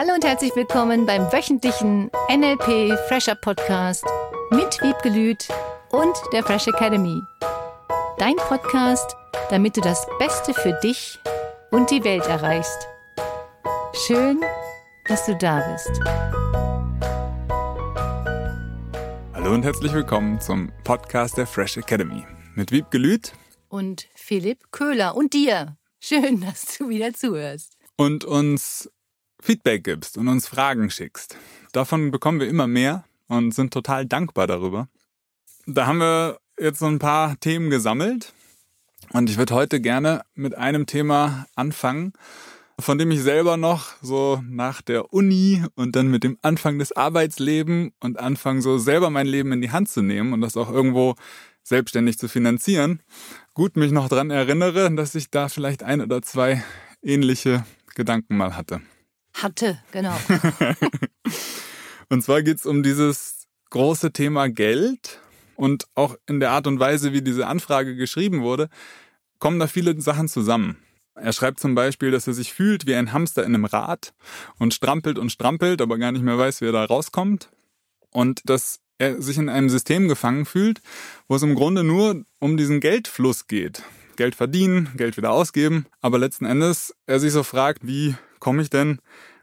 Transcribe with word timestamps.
Hallo 0.00 0.14
und 0.14 0.24
herzlich 0.24 0.54
willkommen 0.54 1.06
beim 1.06 1.22
wöchentlichen 1.32 2.08
NLP 2.30 2.96
Fresher 3.08 3.34
Podcast 3.34 4.04
mit 4.52 4.80
Wiebke 4.80 5.08
Lüth 5.08 5.48
und 5.90 6.14
der 6.32 6.44
Fresh 6.44 6.68
Academy. 6.68 7.20
Dein 8.16 8.36
Podcast, 8.36 9.16
damit 9.50 9.76
du 9.76 9.80
das 9.80 10.06
Beste 10.20 10.54
für 10.54 10.78
dich 10.84 11.18
und 11.72 11.90
die 11.90 12.04
Welt 12.04 12.24
erreichst. 12.26 12.86
Schön, 14.06 14.40
dass 15.08 15.26
du 15.26 15.34
da 15.34 15.68
bist. 15.72 15.90
Hallo 19.34 19.52
und 19.52 19.64
herzlich 19.64 19.92
willkommen 19.92 20.40
zum 20.40 20.70
Podcast 20.84 21.36
der 21.38 21.48
Fresh 21.48 21.76
Academy 21.76 22.24
mit 22.54 22.70
Wiebke 22.70 22.98
Lüth 22.98 23.32
und 23.68 24.06
Philipp 24.14 24.70
Köhler 24.70 25.16
und 25.16 25.32
dir. 25.32 25.76
Schön, 25.98 26.40
dass 26.40 26.78
du 26.78 26.88
wieder 26.88 27.14
zuhörst. 27.14 27.72
Und 27.96 28.24
uns 28.24 28.88
Feedback 29.40 29.84
gibst 29.84 30.18
und 30.18 30.28
uns 30.28 30.48
Fragen 30.48 30.90
schickst. 30.90 31.36
Davon 31.72 32.10
bekommen 32.10 32.40
wir 32.40 32.48
immer 32.48 32.66
mehr 32.66 33.04
und 33.28 33.54
sind 33.54 33.72
total 33.72 34.06
dankbar 34.06 34.46
darüber. 34.46 34.88
Da 35.66 35.86
haben 35.86 35.98
wir 35.98 36.38
jetzt 36.58 36.80
so 36.80 36.86
ein 36.86 36.98
paar 36.98 37.38
Themen 37.40 37.70
gesammelt 37.70 38.32
und 39.12 39.30
ich 39.30 39.38
würde 39.38 39.54
heute 39.54 39.80
gerne 39.80 40.22
mit 40.34 40.56
einem 40.56 40.86
Thema 40.86 41.46
anfangen, 41.54 42.12
von 42.80 42.98
dem 42.98 43.10
ich 43.10 43.22
selber 43.22 43.56
noch 43.56 43.94
so 44.02 44.42
nach 44.48 44.82
der 44.82 45.12
Uni 45.12 45.64
und 45.74 45.96
dann 45.96 46.08
mit 46.08 46.24
dem 46.24 46.38
Anfang 46.42 46.78
des 46.78 46.92
Arbeitslebens 46.92 47.92
und 48.00 48.18
anfangen 48.18 48.62
so 48.62 48.78
selber 48.78 49.10
mein 49.10 49.26
Leben 49.26 49.52
in 49.52 49.60
die 49.60 49.70
Hand 49.70 49.88
zu 49.88 50.02
nehmen 50.02 50.32
und 50.32 50.40
das 50.40 50.56
auch 50.56 50.70
irgendwo 50.70 51.16
selbstständig 51.62 52.18
zu 52.18 52.28
finanzieren, 52.28 53.02
gut 53.52 53.76
mich 53.76 53.92
noch 53.92 54.08
dran 54.08 54.30
erinnere, 54.30 54.94
dass 54.94 55.14
ich 55.14 55.30
da 55.30 55.48
vielleicht 55.48 55.82
ein 55.82 56.00
oder 56.00 56.22
zwei 56.22 56.62
ähnliche 57.02 57.64
Gedanken 57.94 58.36
mal 58.36 58.56
hatte. 58.56 58.80
Hatte, 59.42 59.78
genau. 59.92 60.16
und 62.08 62.22
zwar 62.22 62.42
geht 62.42 62.58
es 62.58 62.66
um 62.66 62.82
dieses 62.82 63.46
große 63.70 64.12
Thema 64.12 64.48
Geld 64.48 65.20
und 65.56 65.86
auch 65.94 66.16
in 66.26 66.40
der 66.40 66.50
Art 66.50 66.66
und 66.66 66.80
Weise, 66.80 67.12
wie 67.12 67.22
diese 67.22 67.46
Anfrage 67.46 67.96
geschrieben 67.96 68.42
wurde, 68.42 68.68
kommen 69.38 69.58
da 69.58 69.66
viele 69.66 70.00
Sachen 70.00 70.28
zusammen. 70.28 70.78
Er 71.14 71.32
schreibt 71.32 71.60
zum 71.60 71.74
Beispiel, 71.74 72.10
dass 72.10 72.26
er 72.26 72.34
sich 72.34 72.52
fühlt 72.52 72.86
wie 72.86 72.94
ein 72.94 73.12
Hamster 73.12 73.44
in 73.44 73.54
einem 73.54 73.64
Rad 73.64 74.14
und 74.58 74.74
strampelt 74.74 75.18
und 75.18 75.30
strampelt, 75.30 75.80
aber 75.80 75.98
gar 75.98 76.12
nicht 76.12 76.22
mehr 76.22 76.38
weiß, 76.38 76.60
wie 76.60 76.66
er 76.66 76.72
da 76.72 76.84
rauskommt. 76.84 77.50
Und 78.10 78.40
dass 78.44 78.80
er 78.98 79.20
sich 79.20 79.38
in 79.38 79.48
einem 79.48 79.68
System 79.68 80.08
gefangen 80.08 80.46
fühlt, 80.46 80.80
wo 81.28 81.36
es 81.36 81.42
im 81.42 81.54
Grunde 81.54 81.84
nur 81.84 82.24
um 82.38 82.56
diesen 82.56 82.80
Geldfluss 82.80 83.46
geht. 83.46 83.82
Geld 84.16 84.34
verdienen, 84.34 84.90
Geld 84.96 85.16
wieder 85.16 85.30
ausgeben, 85.30 85.86
aber 86.00 86.18
letzten 86.18 86.44
Endes 86.44 86.94
er 87.06 87.20
sich 87.20 87.32
so 87.32 87.42
fragt, 87.44 87.86
wie 87.86 88.16
komme 88.40 88.62
ich 88.62 88.70
denn 88.70 89.00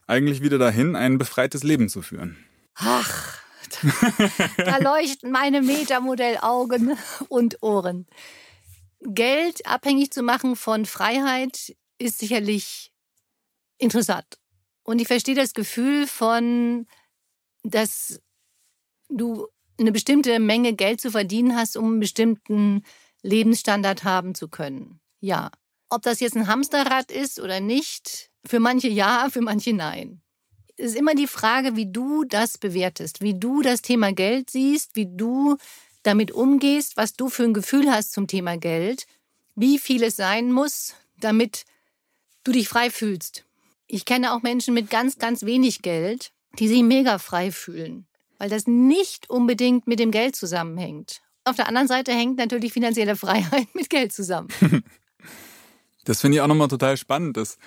eigentlich 0.07 0.41
wieder 0.41 0.57
dahin, 0.57 0.95
ein 0.95 1.17
befreites 1.17 1.63
Leben 1.63 1.89
zu 1.89 2.01
führen? 2.01 2.38
Ach, 2.75 3.39
da 4.57 4.77
leuchten 4.77 5.31
meine 5.31 5.61
Metamodellaugen 5.61 6.97
und 7.29 7.61
Ohren. 7.61 8.07
Geld 9.01 9.66
abhängig 9.66 10.11
zu 10.11 10.23
machen 10.23 10.55
von 10.55 10.85
Freiheit 10.85 11.75
ist 11.97 12.19
sicherlich 12.19 12.91
interessant. 13.77 14.39
Und 14.83 14.99
ich 14.99 15.07
verstehe 15.07 15.35
das 15.35 15.53
Gefühl 15.53 16.07
von, 16.07 16.88
dass 17.63 18.21
du 19.09 19.47
eine 19.79 19.91
bestimmte 19.91 20.39
Menge 20.39 20.73
Geld 20.73 21.01
zu 21.01 21.11
verdienen 21.11 21.55
hast, 21.55 21.77
um 21.77 21.85
einen 21.85 21.99
bestimmten 21.99 22.83
Lebensstandard 23.21 24.03
haben 24.03 24.35
zu 24.35 24.47
können. 24.47 24.99
Ja. 25.19 25.51
Ob 25.89 26.01
das 26.01 26.19
jetzt 26.19 26.35
ein 26.35 26.47
Hamsterrad 26.47 27.11
ist 27.11 27.39
oder 27.39 27.59
nicht, 27.59 28.31
für 28.47 28.59
manche 28.59 28.88
ja, 28.88 29.27
für 29.31 29.41
manche 29.41 29.73
nein. 29.73 30.21
Es 30.77 30.88
ist 30.88 30.95
immer 30.97 31.15
die 31.15 31.27
Frage, 31.27 31.75
wie 31.75 31.91
du 31.91 32.25
das 32.25 32.57
bewertest, 32.57 33.22
wie 33.22 33.33
du 33.33 33.61
das 33.61 33.81
Thema 33.81 34.11
Geld 34.11 34.50
siehst, 34.50 34.95
wie 34.95 35.07
du 35.09 35.57
damit 36.03 36.31
umgehst, 36.31 36.97
was 36.97 37.13
du 37.13 37.29
für 37.29 37.44
ein 37.44 37.53
Gefühl 37.53 37.89
hast 37.89 38.11
zum 38.11 38.28
Thema 38.28 38.57
Geld, 38.57 39.06
wie 39.56 39.79
viel 39.79 40.03
es 40.03 40.17
sein 40.17 40.51
muss, 40.51 40.94
damit 41.19 41.63
du 42.44 42.51
dich 42.51 42.67
frei 42.67 42.89
fühlst. 42.89 43.45
Ich 43.88 44.06
kenne 44.06 44.33
auch 44.33 44.41
Menschen 44.41 44.73
mit 44.73 44.89
ganz, 44.89 45.17
ganz 45.17 45.44
wenig 45.44 45.81
Geld, 45.81 46.31
die 46.59 46.67
sich 46.67 46.83
mega 46.83 47.19
frei 47.19 47.51
fühlen, 47.51 48.06
weil 48.38 48.50
das 48.50 48.67
nicht 48.67 49.29
unbedingt 49.29 49.88
mit 49.88 50.00
dem 50.00 50.12
Geld 50.12 50.35
zusammenhängt. 50.35 51.22
Auf 51.44 51.56
der 51.56 51.67
anderen 51.67 51.88
Seite 51.88 52.12
hängt 52.12 52.38
natürlich 52.38 52.73
finanzielle 52.73 53.16
Freiheit 53.16 53.67
mit 53.73 53.89
Geld 53.89 54.13
zusammen. 54.13 54.50
Das 56.03 56.22
finde 56.22 56.38
ich 56.38 56.41
auch 56.41 56.47
nochmal 56.47 56.67
total 56.67 56.97
spannend. 56.97 57.38
Dass 57.38 57.57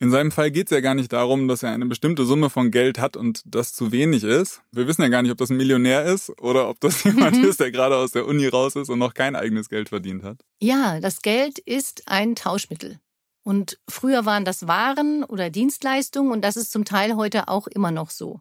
in 0.00 0.10
seinem 0.10 0.32
Fall 0.32 0.50
geht 0.50 0.66
es 0.66 0.70
ja 0.70 0.80
gar 0.80 0.94
nicht 0.94 1.12
darum, 1.12 1.46
dass 1.46 1.62
er 1.62 1.72
eine 1.72 1.84
bestimmte 1.84 2.24
Summe 2.24 2.48
von 2.48 2.70
Geld 2.70 2.98
hat 2.98 3.18
und 3.18 3.42
das 3.44 3.74
zu 3.74 3.92
wenig 3.92 4.24
ist. 4.24 4.62
Wir 4.72 4.86
wissen 4.86 5.02
ja 5.02 5.08
gar 5.08 5.20
nicht, 5.20 5.30
ob 5.30 5.36
das 5.36 5.50
ein 5.50 5.58
Millionär 5.58 6.06
ist 6.06 6.30
oder 6.40 6.70
ob 6.70 6.80
das 6.80 7.04
jemand 7.04 7.36
mhm. 7.36 7.44
ist, 7.44 7.60
der 7.60 7.70
gerade 7.70 7.96
aus 7.96 8.12
der 8.12 8.26
Uni 8.26 8.46
raus 8.46 8.76
ist 8.76 8.88
und 8.88 8.98
noch 8.98 9.12
kein 9.12 9.36
eigenes 9.36 9.68
Geld 9.68 9.90
verdient 9.90 10.22
hat. 10.22 10.40
Ja, 10.58 11.00
das 11.00 11.20
Geld 11.20 11.58
ist 11.58 12.04
ein 12.06 12.34
Tauschmittel. 12.34 12.98
Und 13.42 13.78
früher 13.88 14.24
waren 14.24 14.46
das 14.46 14.66
Waren 14.66 15.22
oder 15.22 15.50
Dienstleistungen 15.50 16.32
und 16.32 16.42
das 16.42 16.56
ist 16.56 16.72
zum 16.72 16.86
Teil 16.86 17.16
heute 17.16 17.48
auch 17.48 17.66
immer 17.66 17.90
noch 17.90 18.08
so. 18.08 18.40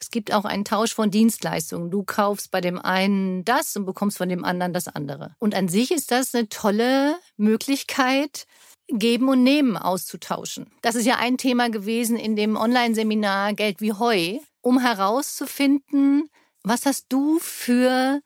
Es 0.00 0.10
gibt 0.10 0.32
auch 0.32 0.44
einen 0.44 0.64
Tausch 0.64 0.94
von 0.94 1.10
Dienstleistungen. 1.10 1.90
Du 1.90 2.04
kaufst 2.04 2.50
bei 2.50 2.60
dem 2.60 2.78
einen 2.78 3.44
das 3.44 3.76
und 3.76 3.86
bekommst 3.86 4.18
von 4.18 4.28
dem 4.28 4.44
anderen 4.44 4.72
das 4.72 4.86
andere. 4.86 5.34
Und 5.38 5.54
an 5.54 5.68
sich 5.68 5.90
ist 5.90 6.10
das 6.10 6.34
eine 6.34 6.48
tolle 6.48 7.16
Möglichkeit, 7.36 8.46
Geben 8.88 9.28
und 9.28 9.42
Nehmen 9.42 9.76
auszutauschen. 9.76 10.70
Das 10.82 10.94
ist 10.94 11.06
ja 11.06 11.16
ein 11.16 11.38
Thema 11.38 11.70
gewesen 11.70 12.16
in 12.16 12.36
dem 12.36 12.56
Online-Seminar 12.56 13.54
Geld 13.54 13.80
wie 13.80 13.92
Heu, 13.92 14.38
um 14.60 14.78
herauszufinden, 14.78 16.28
was 16.62 16.86
hast 16.86 17.06
du 17.08 17.38
für 17.38 18.20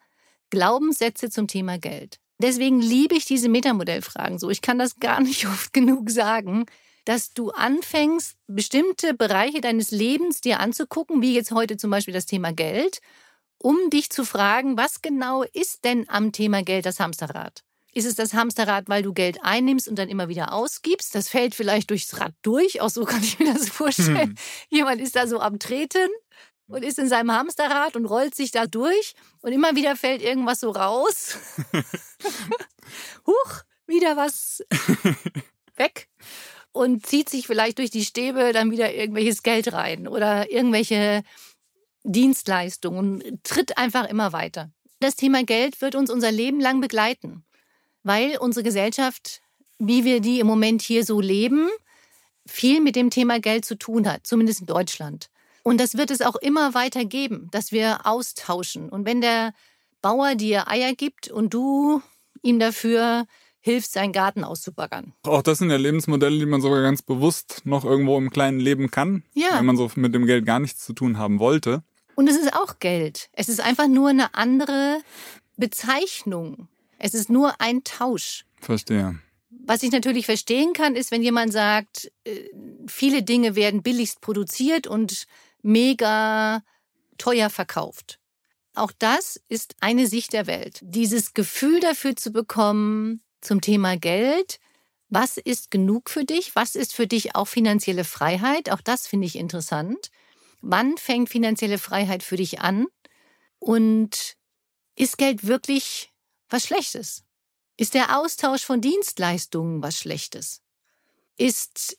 Glaubenssätze 0.50 1.30
zum 1.30 1.46
Thema 1.46 1.78
Geld. 1.78 2.18
Deswegen 2.40 2.80
liebe 2.80 3.16
ich 3.16 3.24
diese 3.24 3.48
Metamodellfragen 3.48 4.38
so. 4.38 4.50
Ich 4.50 4.62
kann 4.62 4.78
das 4.78 4.96
gar 4.96 5.20
nicht 5.20 5.46
oft 5.48 5.72
genug 5.72 6.10
sagen, 6.10 6.66
dass 7.04 7.30
du 7.30 7.50
anfängst, 7.50 8.36
bestimmte 8.46 9.14
Bereiche 9.14 9.60
deines 9.60 9.90
Lebens 9.90 10.40
dir 10.40 10.60
anzugucken, 10.60 11.22
wie 11.22 11.34
jetzt 11.34 11.52
heute 11.52 11.76
zum 11.76 11.90
Beispiel 11.90 12.14
das 12.14 12.26
Thema 12.26 12.52
Geld, 12.52 13.00
um 13.58 13.90
dich 13.90 14.10
zu 14.10 14.24
fragen, 14.24 14.76
was 14.76 15.02
genau 15.02 15.42
ist 15.42 15.84
denn 15.84 16.08
am 16.08 16.32
Thema 16.32 16.62
Geld 16.62 16.86
das 16.86 17.00
Hamsterrad? 17.00 17.64
Ist 17.98 18.04
es 18.04 18.14
das 18.14 18.32
Hamsterrad, 18.32 18.88
weil 18.88 19.02
du 19.02 19.12
Geld 19.12 19.40
einnimmst 19.42 19.88
und 19.88 19.98
dann 19.98 20.08
immer 20.08 20.28
wieder 20.28 20.52
ausgibst? 20.52 21.16
Das 21.16 21.28
fällt 21.28 21.56
vielleicht 21.56 21.90
durchs 21.90 22.20
Rad 22.20 22.32
durch. 22.42 22.80
Auch 22.80 22.90
so 22.90 23.04
kann 23.04 23.24
ich 23.24 23.40
mir 23.40 23.52
das 23.52 23.68
vorstellen. 23.68 24.20
Hm. 24.20 24.34
Jemand 24.70 25.00
ist 25.00 25.16
da 25.16 25.26
so 25.26 25.40
am 25.40 25.58
Treten 25.58 26.08
und 26.68 26.84
ist 26.84 27.00
in 27.00 27.08
seinem 27.08 27.32
Hamsterrad 27.32 27.96
und 27.96 28.04
rollt 28.04 28.36
sich 28.36 28.52
da 28.52 28.68
durch 28.68 29.14
und 29.40 29.50
immer 29.50 29.74
wieder 29.74 29.96
fällt 29.96 30.22
irgendwas 30.22 30.60
so 30.60 30.70
raus. 30.70 31.38
Huch, 33.26 33.62
wieder 33.88 34.16
was 34.16 34.64
weg 35.74 36.08
und 36.70 37.04
zieht 37.04 37.28
sich 37.28 37.48
vielleicht 37.48 37.78
durch 37.78 37.90
die 37.90 38.04
Stäbe 38.04 38.52
dann 38.52 38.70
wieder 38.70 38.94
irgendwelches 38.94 39.42
Geld 39.42 39.72
rein 39.72 40.06
oder 40.06 40.52
irgendwelche 40.52 41.24
Dienstleistungen 42.04 43.22
und 43.22 43.42
tritt 43.42 43.76
einfach 43.76 44.08
immer 44.08 44.32
weiter. 44.32 44.70
Das 45.00 45.16
Thema 45.16 45.42
Geld 45.42 45.80
wird 45.80 45.96
uns 45.96 46.10
unser 46.10 46.30
Leben 46.30 46.60
lang 46.60 46.80
begleiten 46.80 47.44
weil 48.02 48.38
unsere 48.38 48.64
Gesellschaft, 48.64 49.40
wie 49.78 50.04
wir 50.04 50.20
die 50.20 50.40
im 50.40 50.46
Moment 50.46 50.82
hier 50.82 51.04
so 51.04 51.20
leben, 51.20 51.68
viel 52.46 52.80
mit 52.80 52.96
dem 52.96 53.10
Thema 53.10 53.40
Geld 53.40 53.64
zu 53.64 53.76
tun 53.76 54.10
hat, 54.10 54.26
zumindest 54.26 54.60
in 54.60 54.66
Deutschland. 54.66 55.28
Und 55.62 55.78
das 55.78 55.96
wird 55.96 56.10
es 56.10 56.22
auch 56.22 56.36
immer 56.36 56.74
weiter 56.74 57.04
geben, 57.04 57.48
dass 57.50 57.72
wir 57.72 58.06
austauschen. 58.06 58.88
Und 58.88 59.04
wenn 59.04 59.20
der 59.20 59.52
Bauer 60.00 60.34
dir 60.34 60.68
Eier 60.68 60.94
gibt 60.94 61.28
und 61.28 61.52
du 61.52 62.02
ihm 62.42 62.58
dafür 62.58 63.26
hilfst, 63.60 63.92
seinen 63.92 64.12
Garten 64.12 64.44
auszubaggern. 64.44 65.12
Auch 65.24 65.42
das 65.42 65.58
sind 65.58 65.70
ja 65.70 65.76
Lebensmodelle, 65.76 66.38
die 66.38 66.46
man 66.46 66.62
sogar 66.62 66.82
ganz 66.82 67.02
bewusst 67.02 67.62
noch 67.64 67.84
irgendwo 67.84 68.16
im 68.16 68.30
Kleinen 68.30 68.60
leben 68.60 68.90
kann, 68.90 69.24
ja. 69.34 69.58
wenn 69.58 69.66
man 69.66 69.76
so 69.76 69.90
mit 69.96 70.14
dem 70.14 70.26
Geld 70.26 70.46
gar 70.46 70.60
nichts 70.60 70.84
zu 70.84 70.92
tun 70.92 71.18
haben 71.18 71.38
wollte. 71.38 71.82
Und 72.14 72.28
es 72.28 72.36
ist 72.36 72.54
auch 72.54 72.78
Geld. 72.78 73.28
Es 73.32 73.48
ist 73.48 73.60
einfach 73.60 73.88
nur 73.88 74.08
eine 74.08 74.34
andere 74.34 75.00
Bezeichnung. 75.56 76.68
Es 76.98 77.14
ist 77.14 77.30
nur 77.30 77.60
ein 77.60 77.84
Tausch. 77.84 78.44
Verstehe. 78.60 79.18
Was 79.50 79.82
ich 79.82 79.92
natürlich 79.92 80.26
verstehen 80.26 80.72
kann, 80.72 80.96
ist, 80.96 81.10
wenn 81.10 81.22
jemand 81.22 81.52
sagt, 81.52 82.10
äh, 82.24 82.48
viele 82.86 83.22
Dinge 83.22 83.54
werden 83.54 83.82
billigst 83.82 84.20
produziert 84.20 84.86
und 84.86 85.26
mega 85.62 86.62
teuer 87.18 87.50
verkauft. 87.50 88.18
Auch 88.74 88.92
das 88.98 89.40
ist 89.48 89.74
eine 89.80 90.06
Sicht 90.06 90.32
der 90.32 90.46
Welt. 90.46 90.80
Dieses 90.82 91.34
Gefühl 91.34 91.80
dafür 91.80 92.16
zu 92.16 92.30
bekommen 92.30 93.22
zum 93.40 93.60
Thema 93.60 93.96
Geld, 93.96 94.58
was 95.08 95.36
ist 95.36 95.70
genug 95.70 96.10
für 96.10 96.24
dich? 96.24 96.54
Was 96.54 96.74
ist 96.74 96.94
für 96.94 97.06
dich 97.06 97.34
auch 97.34 97.46
finanzielle 97.46 98.04
Freiheit? 98.04 98.70
Auch 98.70 98.80
das 98.80 99.06
finde 99.06 99.26
ich 99.26 99.36
interessant. 99.36 100.10
Wann 100.60 100.96
fängt 100.98 101.30
finanzielle 101.30 101.78
Freiheit 101.78 102.22
für 102.22 102.36
dich 102.36 102.60
an? 102.60 102.86
Und 103.58 104.36
ist 104.94 105.18
Geld 105.18 105.46
wirklich 105.46 106.07
was 106.48 106.64
Schlechtes? 106.64 107.24
Ist 107.76 107.94
der 107.94 108.18
Austausch 108.18 108.64
von 108.64 108.80
Dienstleistungen 108.80 109.82
was 109.82 109.98
Schlechtes? 109.98 110.62
Ist 111.36 111.98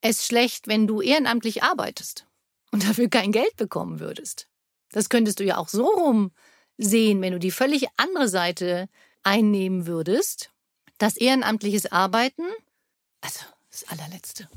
es 0.00 0.26
schlecht, 0.26 0.68
wenn 0.68 0.86
du 0.86 1.02
ehrenamtlich 1.02 1.62
arbeitest? 1.62 2.28
und 2.70 2.84
dafür 2.84 3.08
kein 3.08 3.32
Geld 3.32 3.56
bekommen 3.56 4.00
würdest. 4.00 4.48
Das 4.90 5.08
könntest 5.08 5.40
du 5.40 5.44
ja 5.44 5.56
auch 5.56 5.68
so 5.68 5.86
rum 5.86 6.32
sehen, 6.76 7.20
wenn 7.20 7.32
du 7.32 7.38
die 7.38 7.50
völlig 7.50 7.86
andere 7.96 8.28
Seite 8.28 8.88
einnehmen 9.22 9.86
würdest. 9.86 10.50
Das 10.98 11.16
ehrenamtliches 11.16 11.90
Arbeiten, 11.92 12.44
also 13.20 13.40
das 13.70 13.84
allerletzte. 13.84 14.48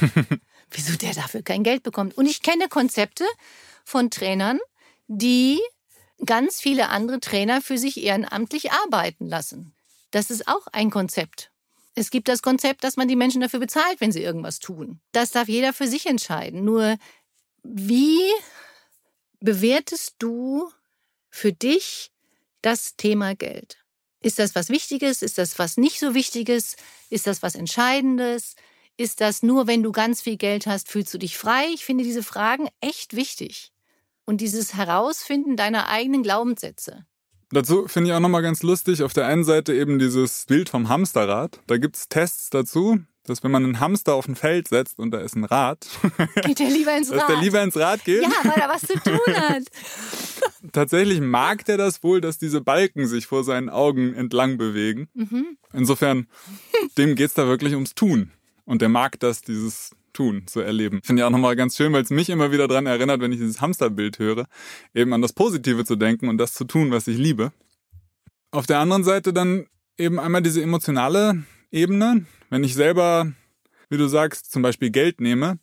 Wieso 0.70 0.96
der 0.96 1.14
dafür 1.14 1.42
kein 1.42 1.62
Geld 1.62 1.82
bekommt. 1.82 2.16
Und 2.16 2.26
ich 2.26 2.42
kenne 2.42 2.68
Konzepte 2.68 3.24
von 3.84 4.10
Trainern, 4.10 4.58
die 5.06 5.60
ganz 6.24 6.60
viele 6.60 6.88
andere 6.88 7.20
Trainer 7.20 7.60
für 7.60 7.78
sich 7.78 8.02
ehrenamtlich 8.02 8.72
arbeiten 8.72 9.26
lassen. 9.26 9.74
Das 10.10 10.30
ist 10.30 10.48
auch 10.48 10.66
ein 10.72 10.90
Konzept. 10.90 11.50
Es 11.94 12.10
gibt 12.10 12.28
das 12.28 12.42
Konzept, 12.42 12.84
dass 12.84 12.96
man 12.96 13.08
die 13.08 13.16
Menschen 13.16 13.40
dafür 13.40 13.60
bezahlt, 13.60 14.00
wenn 14.00 14.12
sie 14.12 14.22
irgendwas 14.22 14.58
tun. 14.58 15.00
Das 15.12 15.30
darf 15.30 15.48
jeder 15.48 15.72
für 15.72 15.86
sich 15.86 16.06
entscheiden. 16.06 16.64
Nur 16.64 16.96
wie 17.62 18.22
bewertest 19.40 20.16
du 20.18 20.70
für 21.30 21.52
dich 21.52 22.10
das 22.62 22.96
Thema 22.96 23.34
Geld? 23.34 23.78
Ist 24.20 24.38
das 24.38 24.54
was 24.54 24.70
Wichtiges? 24.70 25.22
Ist 25.22 25.38
das 25.38 25.58
was 25.58 25.76
nicht 25.76 26.00
so 26.00 26.14
Wichtiges? 26.14 26.76
Ist 27.10 27.26
das 27.26 27.42
was 27.42 27.54
Entscheidendes? 27.54 28.56
Ist 28.96 29.20
das 29.20 29.42
nur, 29.42 29.66
wenn 29.66 29.82
du 29.82 29.92
ganz 29.92 30.22
viel 30.22 30.36
Geld 30.36 30.66
hast, 30.66 30.88
fühlst 30.88 31.12
du 31.12 31.18
dich 31.18 31.36
frei? 31.36 31.66
Ich 31.74 31.84
finde 31.84 32.04
diese 32.04 32.22
Fragen 32.22 32.68
echt 32.80 33.14
wichtig. 33.16 33.73
Und 34.26 34.40
dieses 34.40 34.74
Herausfinden 34.74 35.56
deiner 35.56 35.88
eigenen 35.88 36.22
Glaubenssätze. 36.22 37.04
Dazu 37.50 37.86
finde 37.86 38.10
ich 38.10 38.16
auch 38.16 38.20
nochmal 38.20 38.42
ganz 38.42 38.62
lustig, 38.62 39.02
auf 39.02 39.12
der 39.12 39.26
einen 39.26 39.44
Seite 39.44 39.74
eben 39.74 39.98
dieses 39.98 40.46
Bild 40.46 40.68
vom 40.68 40.88
Hamsterrad. 40.88 41.60
Da 41.66 41.76
gibt 41.76 41.96
es 41.96 42.08
Tests 42.08 42.50
dazu, 42.50 43.00
dass 43.24 43.42
wenn 43.42 43.50
man 43.50 43.64
einen 43.64 43.80
Hamster 43.80 44.14
auf 44.14 44.28
ein 44.28 44.34
Feld 44.34 44.68
setzt 44.68 44.98
und 44.98 45.10
da 45.10 45.18
ist 45.18 45.36
ein 45.36 45.44
Rad, 45.44 45.86
geht 46.44 46.58
der 46.58 46.70
lieber 46.70 46.96
ins 46.96 47.10
Rad. 47.10 47.18
Dass 47.20 47.26
der 47.28 47.40
lieber 47.40 47.62
ins 47.62 47.76
Rad 47.76 48.04
geht. 48.04 48.22
Ja, 48.22 48.30
weil 48.42 48.60
er 48.60 48.68
was 48.68 48.82
zu 48.82 48.98
tun 48.98 49.18
hat. 49.36 49.62
Tatsächlich 50.72 51.20
mag 51.20 51.64
der 51.64 51.76
das 51.76 52.02
wohl, 52.02 52.20
dass 52.20 52.38
diese 52.38 52.60
Balken 52.60 53.06
sich 53.06 53.26
vor 53.26 53.44
seinen 53.44 53.68
Augen 53.68 54.14
entlang 54.14 54.56
bewegen. 54.56 55.08
Mhm. 55.14 55.56
Insofern, 55.72 56.26
dem 56.98 57.14
geht 57.14 57.28
es 57.28 57.34
da 57.34 57.46
wirklich 57.46 57.74
ums 57.74 57.94
Tun. 57.94 58.30
Und 58.64 58.80
der 58.82 58.88
mag 58.88 59.20
das, 59.20 59.42
dieses 59.42 59.90
Tun 60.14 60.46
zu 60.46 60.60
erleben. 60.60 61.02
Finde 61.02 61.20
ich 61.20 61.26
auch 61.26 61.30
nochmal 61.30 61.56
ganz 61.56 61.76
schön, 61.76 61.92
weil 61.92 62.02
es 62.02 62.10
mich 62.10 62.30
immer 62.30 62.50
wieder 62.50 62.66
daran 62.66 62.86
erinnert, 62.86 63.20
wenn 63.20 63.32
ich 63.32 63.38
dieses 63.38 63.60
Hamsterbild 63.60 64.18
höre, 64.18 64.46
eben 64.94 65.12
an 65.12 65.20
das 65.20 65.34
Positive 65.34 65.84
zu 65.84 65.96
denken 65.96 66.28
und 66.28 66.38
das 66.38 66.54
zu 66.54 66.64
tun, 66.64 66.90
was 66.90 67.06
ich 67.06 67.18
liebe. 67.18 67.52
Auf 68.50 68.66
der 68.66 68.78
anderen 68.78 69.04
Seite 69.04 69.34
dann 69.34 69.66
eben 69.98 70.18
einmal 70.18 70.40
diese 70.40 70.62
emotionale 70.62 71.44
Ebene. 71.70 72.24
Wenn 72.48 72.64
ich 72.64 72.74
selber, 72.74 73.30
wie 73.90 73.98
du 73.98 74.06
sagst, 74.06 74.50
zum 74.50 74.62
Beispiel 74.62 74.90
Geld 74.90 75.20
nehme 75.20 75.58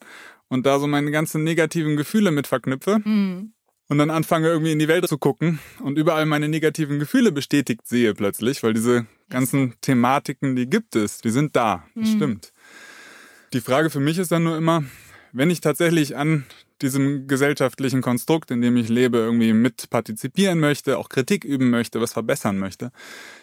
und 0.50 0.68
da 0.68 0.78
so 0.78 0.86
meine 0.86 1.10
ganzen 1.10 1.44
negativen 1.44 1.98
Gefühle 1.98 2.30
mit 2.30 2.46
verknüpfe, 2.46 3.00
mhm 3.04 3.54
und 3.92 3.98
dann 3.98 4.10
anfange 4.10 4.48
irgendwie 4.48 4.72
in 4.72 4.80
die 4.80 4.88
Welt 4.88 5.06
zu 5.10 5.18
gucken 5.18 5.60
und 5.82 5.98
überall 5.98 6.26
meine 6.26 6.48
negativen 6.48 6.98
Gefühle 6.98 7.34
bestätigt 7.34 7.86
sehe 7.86 8.14
plötzlich, 8.14 8.64
weil 8.64 8.74
diese 8.74 9.06
ganzen 9.30 9.74
Thematiken, 9.82 10.56
die 10.56 10.70
gibt 10.70 10.96
es, 10.96 11.18
die 11.18 11.30
sind 11.30 11.58
da, 11.58 11.84
das 11.94 12.12
mhm. 12.12 12.16
stimmt. 12.16 12.54
Die 13.54 13.62
Frage 13.62 13.90
für 13.90 14.00
mich 14.00 14.18
ist 14.18 14.32
dann 14.32 14.44
nur 14.44 14.56
immer, 14.56 14.86
wenn 15.34 15.50
ich 15.50 15.60
tatsächlich 15.60 16.16
an 16.16 16.46
diesem 16.82 17.28
gesellschaftlichen 17.28 18.02
Konstrukt, 18.02 18.50
in 18.50 18.62
dem 18.62 18.78
ich 18.78 18.88
lebe, 18.88 19.18
irgendwie 19.18 19.52
mit 19.52 19.90
partizipieren 19.90 20.60
möchte, 20.60 20.98
auch 20.98 21.10
Kritik 21.10 21.44
üben 21.44 21.70
möchte, 21.70 22.00
was 22.00 22.14
verbessern 22.14 22.58
möchte, 22.58 22.92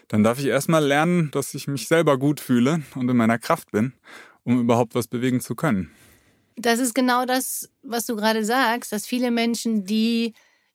dann 0.09 0.23
darf 0.23 0.39
ich 0.39 0.47
erstmal 0.47 0.83
lernen, 0.83 1.31
dass 1.31 1.53
ich 1.53 1.69
mich 1.69 1.89
selber 1.89 2.19
gut 2.19 2.41
fühle 2.41 2.83
und 2.95 3.09
in 3.09 3.17
meiner 3.19 3.39
Kraft 3.39 3.71
bin, 3.71 3.93
um 4.45 4.59
überhaupt 4.59 4.95
was 4.95 5.09
bewegen 5.09 5.41
zu 5.41 5.55
können. 5.55 5.91
Das 6.57 6.79
ist 6.79 6.95
genau 6.95 7.27
das, 7.27 7.69
was 7.83 8.07
du 8.07 8.17
gerade 8.17 8.45
sagst, 8.47 8.93
dass 8.93 9.07
viele 9.07 9.31
Menschen, 9.31 9.85
die 9.85 10.33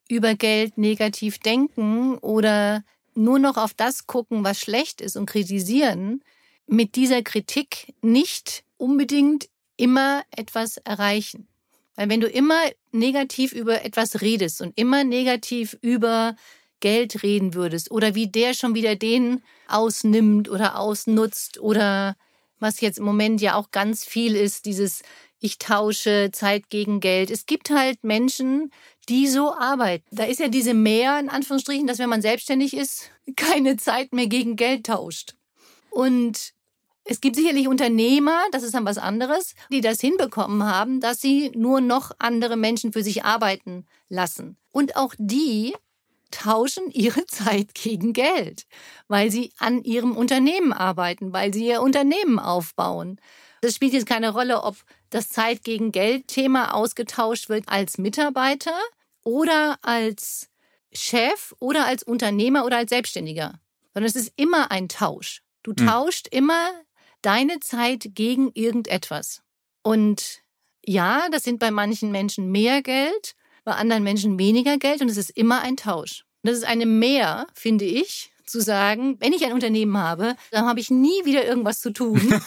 über 0.09 0.35
Geld 0.35 0.77
negativ 0.77 1.39
denken 1.39 2.19
oder 2.19 2.83
nur 3.15 3.39
noch 3.39 3.57
auf 3.57 3.73
das 3.73 4.05
gucken, 4.05 4.43
was 4.43 4.59
schlecht 4.59 5.01
ist 5.01 5.17
und 5.17 5.25
kritisieren, 5.25 6.23
mit 6.67 6.95
dieser 6.95 7.23
Kritik 7.23 7.93
nicht 8.01 8.62
unbedingt 8.77 9.49
immer 9.77 10.23
etwas 10.31 10.77
erreichen. 10.77 11.47
Weil 11.95 12.09
wenn 12.09 12.21
du 12.21 12.27
immer 12.27 12.59
negativ 12.91 13.53
über 13.53 13.83
etwas 13.83 14.21
redest 14.21 14.61
und 14.61 14.77
immer 14.77 15.03
negativ 15.03 15.77
über 15.81 16.35
Geld 16.79 17.23
reden 17.23 17.53
würdest 17.53 17.91
oder 17.91 18.15
wie 18.15 18.27
der 18.27 18.53
schon 18.53 18.75
wieder 18.75 18.95
den 18.95 19.41
ausnimmt 19.67 20.49
oder 20.49 20.77
ausnutzt 20.77 21.59
oder 21.59 22.15
was 22.59 22.81
jetzt 22.81 22.97
im 22.97 23.05
Moment 23.05 23.41
ja 23.41 23.55
auch 23.55 23.71
ganz 23.71 24.03
viel 24.05 24.35
ist, 24.35 24.65
dieses 24.65 25.01
ich 25.39 25.57
tausche 25.57 26.29
Zeit 26.31 26.69
gegen 26.69 27.01
Geld. 27.01 27.29
Es 27.29 27.45
gibt 27.45 27.69
halt 27.69 28.03
Menschen, 28.03 28.71
die 29.09 29.27
so 29.27 29.53
arbeiten. 29.53 30.05
Da 30.11 30.23
ist 30.23 30.39
ja 30.39 30.47
diese 30.47 30.73
Mehr, 30.73 31.19
in 31.19 31.27
Anführungsstrichen, 31.27 31.85
dass 31.85 31.99
wenn 31.99 32.09
man 32.09 32.21
selbstständig 32.21 32.75
ist, 32.75 33.11
keine 33.35 33.75
Zeit 33.75 34.13
mehr 34.13 34.27
gegen 34.27 34.55
Geld 34.55 34.85
tauscht. 34.85 35.35
Und 35.89 36.53
es 37.05 37.19
gibt 37.19 37.35
sicherlich 37.35 37.67
Unternehmer, 37.67 38.39
das 38.51 38.63
ist 38.63 38.73
dann 38.73 38.85
was 38.85 38.97
anderes, 38.97 39.55
die 39.71 39.81
das 39.81 39.99
hinbekommen 39.99 40.63
haben, 40.63 41.01
dass 41.01 41.19
sie 41.21 41.51
nur 41.55 41.81
noch 41.81 42.11
andere 42.19 42.55
Menschen 42.55 42.93
für 42.93 43.03
sich 43.03 43.25
arbeiten 43.25 43.85
lassen. 44.07 44.57
Und 44.71 44.95
auch 44.95 45.13
die 45.17 45.73
tauschen 46.31 46.89
ihre 46.91 47.25
Zeit 47.27 47.73
gegen 47.73 48.13
Geld, 48.13 48.65
weil 49.07 49.31
sie 49.31 49.51
an 49.57 49.83
ihrem 49.83 50.15
Unternehmen 50.15 50.73
arbeiten, 50.73 51.33
weil 51.33 51.53
sie 51.53 51.67
ihr 51.67 51.81
Unternehmen 51.81 52.39
aufbauen. 52.39 53.19
Das 53.61 53.75
spielt 53.75 53.93
jetzt 53.93 54.07
keine 54.07 54.31
Rolle, 54.31 54.63
ob 54.63 54.75
das 55.09 55.29
Zeit 55.29 55.63
gegen 55.63 55.91
Geld 55.91 56.27
Thema 56.27 56.73
ausgetauscht 56.73 57.49
wird 57.49 57.65
als 57.67 57.97
Mitarbeiter 57.97 58.77
oder 59.23 59.77
als 59.81 60.49
Chef 60.91 61.53
oder 61.59 61.85
als 61.85 62.03
Unternehmer 62.03 62.65
oder 62.65 62.77
als 62.77 62.89
Selbstständiger, 62.89 63.59
sondern 63.93 64.09
es 64.09 64.15
ist 64.15 64.33
immer 64.35 64.71
ein 64.71 64.89
Tausch. 64.89 65.43
Du 65.63 65.71
hm. 65.71 65.87
tauscht 65.87 66.27
immer 66.29 66.71
deine 67.23 67.59
Zeit 67.59 68.09
gegen 68.13 68.51
irgendetwas. 68.53 69.41
Und 69.81 70.41
ja, 70.85 71.27
das 71.31 71.43
sind 71.43 71.59
bei 71.59 71.71
manchen 71.71 72.11
Menschen 72.11 72.51
mehr 72.51 72.81
Geld, 72.81 73.35
bei 73.63 73.73
anderen 73.73 74.03
Menschen 74.03 74.37
weniger 74.37 74.77
Geld 74.77 75.01
und 75.01 75.09
es 75.09 75.17
ist 75.17 75.31
immer 75.31 75.61
ein 75.61 75.77
Tausch. 75.77 76.25
Das 76.43 76.57
ist 76.57 76.65
eine 76.65 76.85
Mehr, 76.85 77.47
finde 77.53 77.85
ich, 77.85 78.31
zu 78.45 78.61
sagen, 78.61 79.15
wenn 79.19 79.31
ich 79.31 79.45
ein 79.45 79.53
Unternehmen 79.53 79.97
habe, 79.97 80.35
dann 80.51 80.65
habe 80.65 80.79
ich 80.79 80.91
nie 80.91 81.23
wieder 81.23 81.45
irgendwas 81.45 81.79
zu 81.79 81.91
tun. 81.91 82.19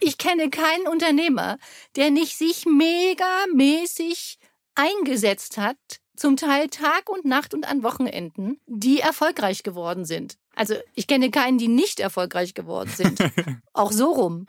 ich 0.00 0.18
kenne 0.18 0.50
keinen 0.50 0.88
Unternehmer, 0.88 1.58
der 1.94 2.10
nicht 2.10 2.36
sich 2.36 2.66
megamäßig 2.66 4.38
eingesetzt 4.74 5.58
hat, 5.58 5.76
zum 6.22 6.36
Teil 6.36 6.68
Tag 6.68 7.08
und 7.08 7.24
Nacht 7.24 7.52
und 7.52 7.68
an 7.68 7.82
Wochenenden, 7.82 8.60
die 8.66 9.00
erfolgreich 9.00 9.64
geworden 9.64 10.04
sind. 10.04 10.38
Also 10.54 10.74
ich 10.94 11.08
kenne 11.08 11.32
keinen, 11.32 11.58
die 11.58 11.66
nicht 11.66 11.98
erfolgreich 11.98 12.54
geworden 12.54 12.92
sind. 12.94 13.18
Auch 13.72 13.90
so 13.90 14.12
rum. 14.12 14.46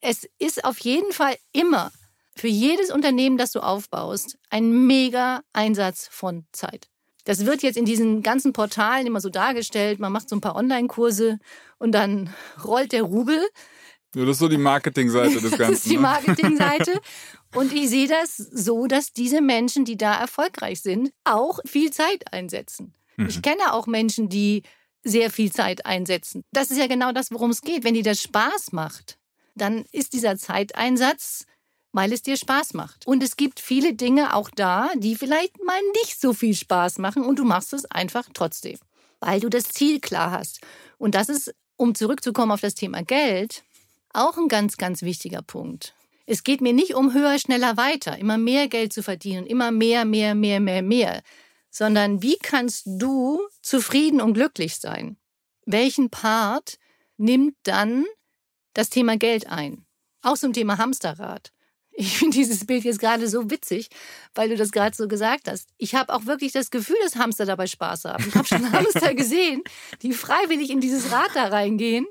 Es 0.00 0.26
ist 0.38 0.64
auf 0.64 0.78
jeden 0.78 1.12
Fall 1.12 1.36
immer 1.52 1.92
für 2.34 2.48
jedes 2.48 2.90
Unternehmen, 2.90 3.36
das 3.36 3.52
du 3.52 3.60
aufbaust, 3.60 4.38
ein 4.48 4.86
mega 4.86 5.42
Einsatz 5.52 6.08
von 6.10 6.46
Zeit. 6.52 6.88
Das 7.24 7.44
wird 7.44 7.62
jetzt 7.62 7.76
in 7.76 7.84
diesen 7.84 8.22
ganzen 8.22 8.54
Portalen 8.54 9.06
immer 9.06 9.20
so 9.20 9.28
dargestellt. 9.28 10.00
Man 10.00 10.10
macht 10.10 10.30
so 10.30 10.36
ein 10.36 10.40
paar 10.40 10.56
Online-Kurse 10.56 11.38
und 11.78 11.92
dann 11.92 12.32
rollt 12.64 12.92
der 12.92 13.02
Rubel. 13.02 13.46
Ja, 14.14 14.24
das 14.24 14.36
ist 14.36 14.38
so 14.38 14.48
die 14.48 14.58
Marketingseite 14.58 15.40
des 15.40 15.50
Ganzen. 15.50 15.58
das 15.58 15.70
ist 15.70 15.86
die 15.86 15.96
ne? 15.96 16.02
Marketingseite. 16.02 17.00
Und 17.54 17.72
ich 17.72 17.88
sehe 17.88 18.08
das 18.08 18.36
so, 18.36 18.86
dass 18.86 19.12
diese 19.12 19.40
Menschen, 19.40 19.84
die 19.84 19.96
da 19.96 20.14
erfolgreich 20.14 20.80
sind, 20.80 21.12
auch 21.24 21.60
viel 21.64 21.92
Zeit 21.92 22.32
einsetzen. 22.32 22.94
Mhm. 23.16 23.26
Ich 23.28 23.42
kenne 23.42 23.72
auch 23.72 23.86
Menschen, 23.86 24.28
die 24.28 24.62
sehr 25.02 25.30
viel 25.30 25.52
Zeit 25.52 25.86
einsetzen. 25.86 26.44
Das 26.52 26.70
ist 26.70 26.78
ja 26.78 26.86
genau 26.86 27.12
das, 27.12 27.30
worum 27.30 27.50
es 27.50 27.60
geht. 27.60 27.84
Wenn 27.84 27.94
dir 27.94 28.02
das 28.02 28.22
Spaß 28.22 28.72
macht, 28.72 29.18
dann 29.54 29.84
ist 29.92 30.14
dieser 30.14 30.36
Zeiteinsatz 30.36 31.46
weil 31.94 32.12
es 32.12 32.22
dir 32.22 32.36
Spaß 32.36 32.74
macht. 32.74 33.06
Und 33.06 33.22
es 33.22 33.36
gibt 33.36 33.60
viele 33.60 33.94
Dinge 33.94 34.34
auch 34.34 34.50
da, 34.50 34.90
die 34.96 35.14
vielleicht 35.14 35.62
mal 35.64 35.80
nicht 36.02 36.20
so 36.20 36.32
viel 36.32 36.54
Spaß 36.54 36.98
machen 36.98 37.24
und 37.24 37.38
du 37.38 37.44
machst 37.44 37.72
es 37.72 37.84
einfach 37.84 38.28
trotzdem, 38.34 38.78
weil 39.20 39.38
du 39.38 39.48
das 39.48 39.64
Ziel 39.64 40.00
klar 40.00 40.32
hast. 40.32 40.60
Und 40.98 41.14
das 41.14 41.28
ist, 41.28 41.54
um 41.76 41.94
zurückzukommen 41.94 42.50
auf 42.50 42.60
das 42.60 42.74
Thema 42.74 43.04
Geld, 43.04 43.62
auch 44.14 44.38
ein 44.38 44.48
ganz, 44.48 44.76
ganz 44.76 45.02
wichtiger 45.02 45.42
Punkt. 45.42 45.94
Es 46.26 46.42
geht 46.42 46.60
mir 46.60 46.72
nicht 46.72 46.94
um 46.94 47.12
höher, 47.12 47.38
schneller, 47.38 47.76
weiter, 47.76 48.16
immer 48.18 48.38
mehr 48.38 48.68
Geld 48.68 48.92
zu 48.92 49.02
verdienen, 49.02 49.46
immer 49.46 49.70
mehr, 49.70 50.04
mehr, 50.04 50.34
mehr, 50.34 50.60
mehr, 50.60 50.82
mehr, 50.82 51.22
sondern 51.70 52.22
wie 52.22 52.38
kannst 52.38 52.84
du 52.86 53.40
zufrieden 53.60 54.20
und 54.20 54.34
glücklich 54.34 54.76
sein? 54.76 55.18
Welchen 55.66 56.08
Part 56.08 56.78
nimmt 57.16 57.56
dann 57.64 58.04
das 58.72 58.88
Thema 58.88 59.16
Geld 59.16 59.48
ein? 59.48 59.84
Auch 60.22 60.38
zum 60.38 60.52
Thema 60.52 60.78
Hamsterrad. 60.78 61.52
Ich 61.96 62.18
finde 62.18 62.36
dieses 62.36 62.66
Bild 62.66 62.84
jetzt 62.84 62.98
gerade 62.98 63.28
so 63.28 63.50
witzig, 63.50 63.88
weil 64.34 64.48
du 64.48 64.56
das 64.56 64.72
gerade 64.72 64.96
so 64.96 65.06
gesagt 65.06 65.48
hast. 65.48 65.68
Ich 65.76 65.94
habe 65.94 66.12
auch 66.12 66.26
wirklich 66.26 66.52
das 66.52 66.70
Gefühl, 66.70 66.96
dass 67.04 67.16
Hamster 67.16 67.46
dabei 67.46 67.68
Spaß 67.68 68.06
haben. 68.06 68.24
Ich 68.26 68.34
habe 68.34 68.48
schon 68.48 68.72
Hamster 68.72 69.14
gesehen, 69.14 69.62
die 70.02 70.12
freiwillig 70.12 70.70
in 70.70 70.80
dieses 70.80 71.12
Rad 71.12 71.30
da 71.34 71.46
reingehen 71.48 72.06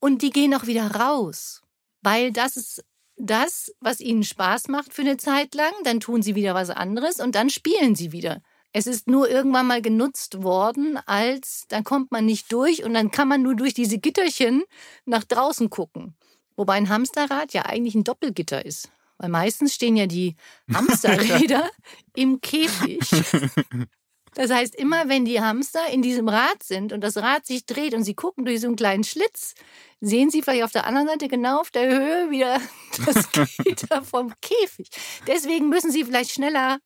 und 0.00 0.22
die 0.22 0.30
gehen 0.30 0.54
auch 0.54 0.66
wieder 0.66 0.90
raus, 0.92 1.62
weil 2.02 2.32
das 2.32 2.56
ist 2.56 2.84
das, 3.16 3.72
was 3.80 4.00
ihnen 4.00 4.22
Spaß 4.22 4.68
macht 4.68 4.94
für 4.94 5.02
eine 5.02 5.16
Zeit 5.16 5.54
lang, 5.54 5.72
dann 5.84 6.00
tun 6.00 6.22
sie 6.22 6.34
wieder 6.34 6.54
was 6.54 6.70
anderes 6.70 7.20
und 7.20 7.34
dann 7.34 7.50
spielen 7.50 7.94
sie 7.94 8.12
wieder. 8.12 8.40
Es 8.72 8.86
ist 8.86 9.08
nur 9.08 9.28
irgendwann 9.28 9.66
mal 9.66 9.82
genutzt 9.82 10.42
worden, 10.42 10.98
als 11.06 11.64
dann 11.68 11.84
kommt 11.84 12.12
man 12.12 12.26
nicht 12.26 12.52
durch 12.52 12.84
und 12.84 12.94
dann 12.94 13.10
kann 13.10 13.26
man 13.26 13.42
nur 13.42 13.56
durch 13.56 13.74
diese 13.74 13.98
Gitterchen 13.98 14.62
nach 15.04 15.24
draußen 15.24 15.70
gucken. 15.70 16.14
Wobei 16.54 16.74
ein 16.74 16.88
Hamsterrad 16.88 17.52
ja 17.52 17.66
eigentlich 17.66 17.94
ein 17.94 18.04
Doppelgitter 18.04 18.64
ist. 18.64 18.90
Weil 19.16 19.30
meistens 19.30 19.74
stehen 19.74 19.96
ja 19.96 20.06
die 20.06 20.36
Hamsterräder 20.72 21.68
im 22.14 22.40
Käfig. 22.40 23.00
Das 24.38 24.52
heißt, 24.52 24.76
immer 24.76 25.08
wenn 25.08 25.24
die 25.24 25.40
Hamster 25.40 25.88
in 25.90 26.00
diesem 26.00 26.28
Rad 26.28 26.62
sind 26.62 26.92
und 26.92 27.02
das 27.02 27.16
Rad 27.16 27.44
sich 27.44 27.66
dreht 27.66 27.92
und 27.92 28.04
sie 28.04 28.14
gucken 28.14 28.44
durch 28.44 28.60
so 28.60 28.68
einen 28.68 28.76
kleinen 28.76 29.02
Schlitz, 29.02 29.54
sehen 30.00 30.30
sie 30.30 30.42
vielleicht 30.42 30.62
auf 30.62 30.70
der 30.70 30.86
anderen 30.86 31.08
Seite 31.08 31.26
genau 31.26 31.60
auf 31.60 31.72
der 31.72 31.88
Höhe 31.88 32.30
wieder 32.30 32.60
das 33.04 33.32
Gitter 33.64 34.04
vom 34.04 34.32
Käfig. 34.40 34.90
Deswegen 35.26 35.68
müssen 35.68 35.90
sie 35.90 36.04
vielleicht 36.04 36.30
schneller 36.30 36.78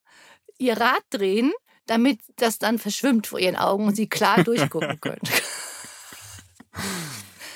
ihr 0.57 0.81
Rad 0.81 1.03
drehen, 1.11 1.53
damit 1.85 2.21
das 2.37 2.59
dann 2.59 2.79
verschwimmt 2.79 3.27
vor 3.27 3.39
ihren 3.39 3.57
Augen 3.57 3.87
und 3.87 3.97
sie 3.97 4.09
klar 4.09 4.43
durchgucken 4.45 4.99
können. 5.03 5.29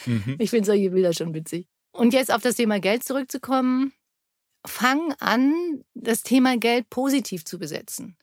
Mhm. 0.05 0.37
Ich 0.38 0.50
finde 0.50 0.67
solche 0.67 0.91
Bilder 0.91 1.15
schon 1.15 1.33
witzig. 1.33 1.69
Und 1.93 2.12
jetzt 2.12 2.31
auf 2.31 2.43
das 2.43 2.57
Thema 2.57 2.81
Geld 2.81 3.03
zurückzukommen. 3.03 3.95
Fang 4.67 5.15
an, 5.21 5.85
das 5.95 6.23
Thema 6.23 6.59
Geld 6.59 6.91
positiv 6.91 7.47
zu 7.47 7.59
besetzen. 7.59 8.19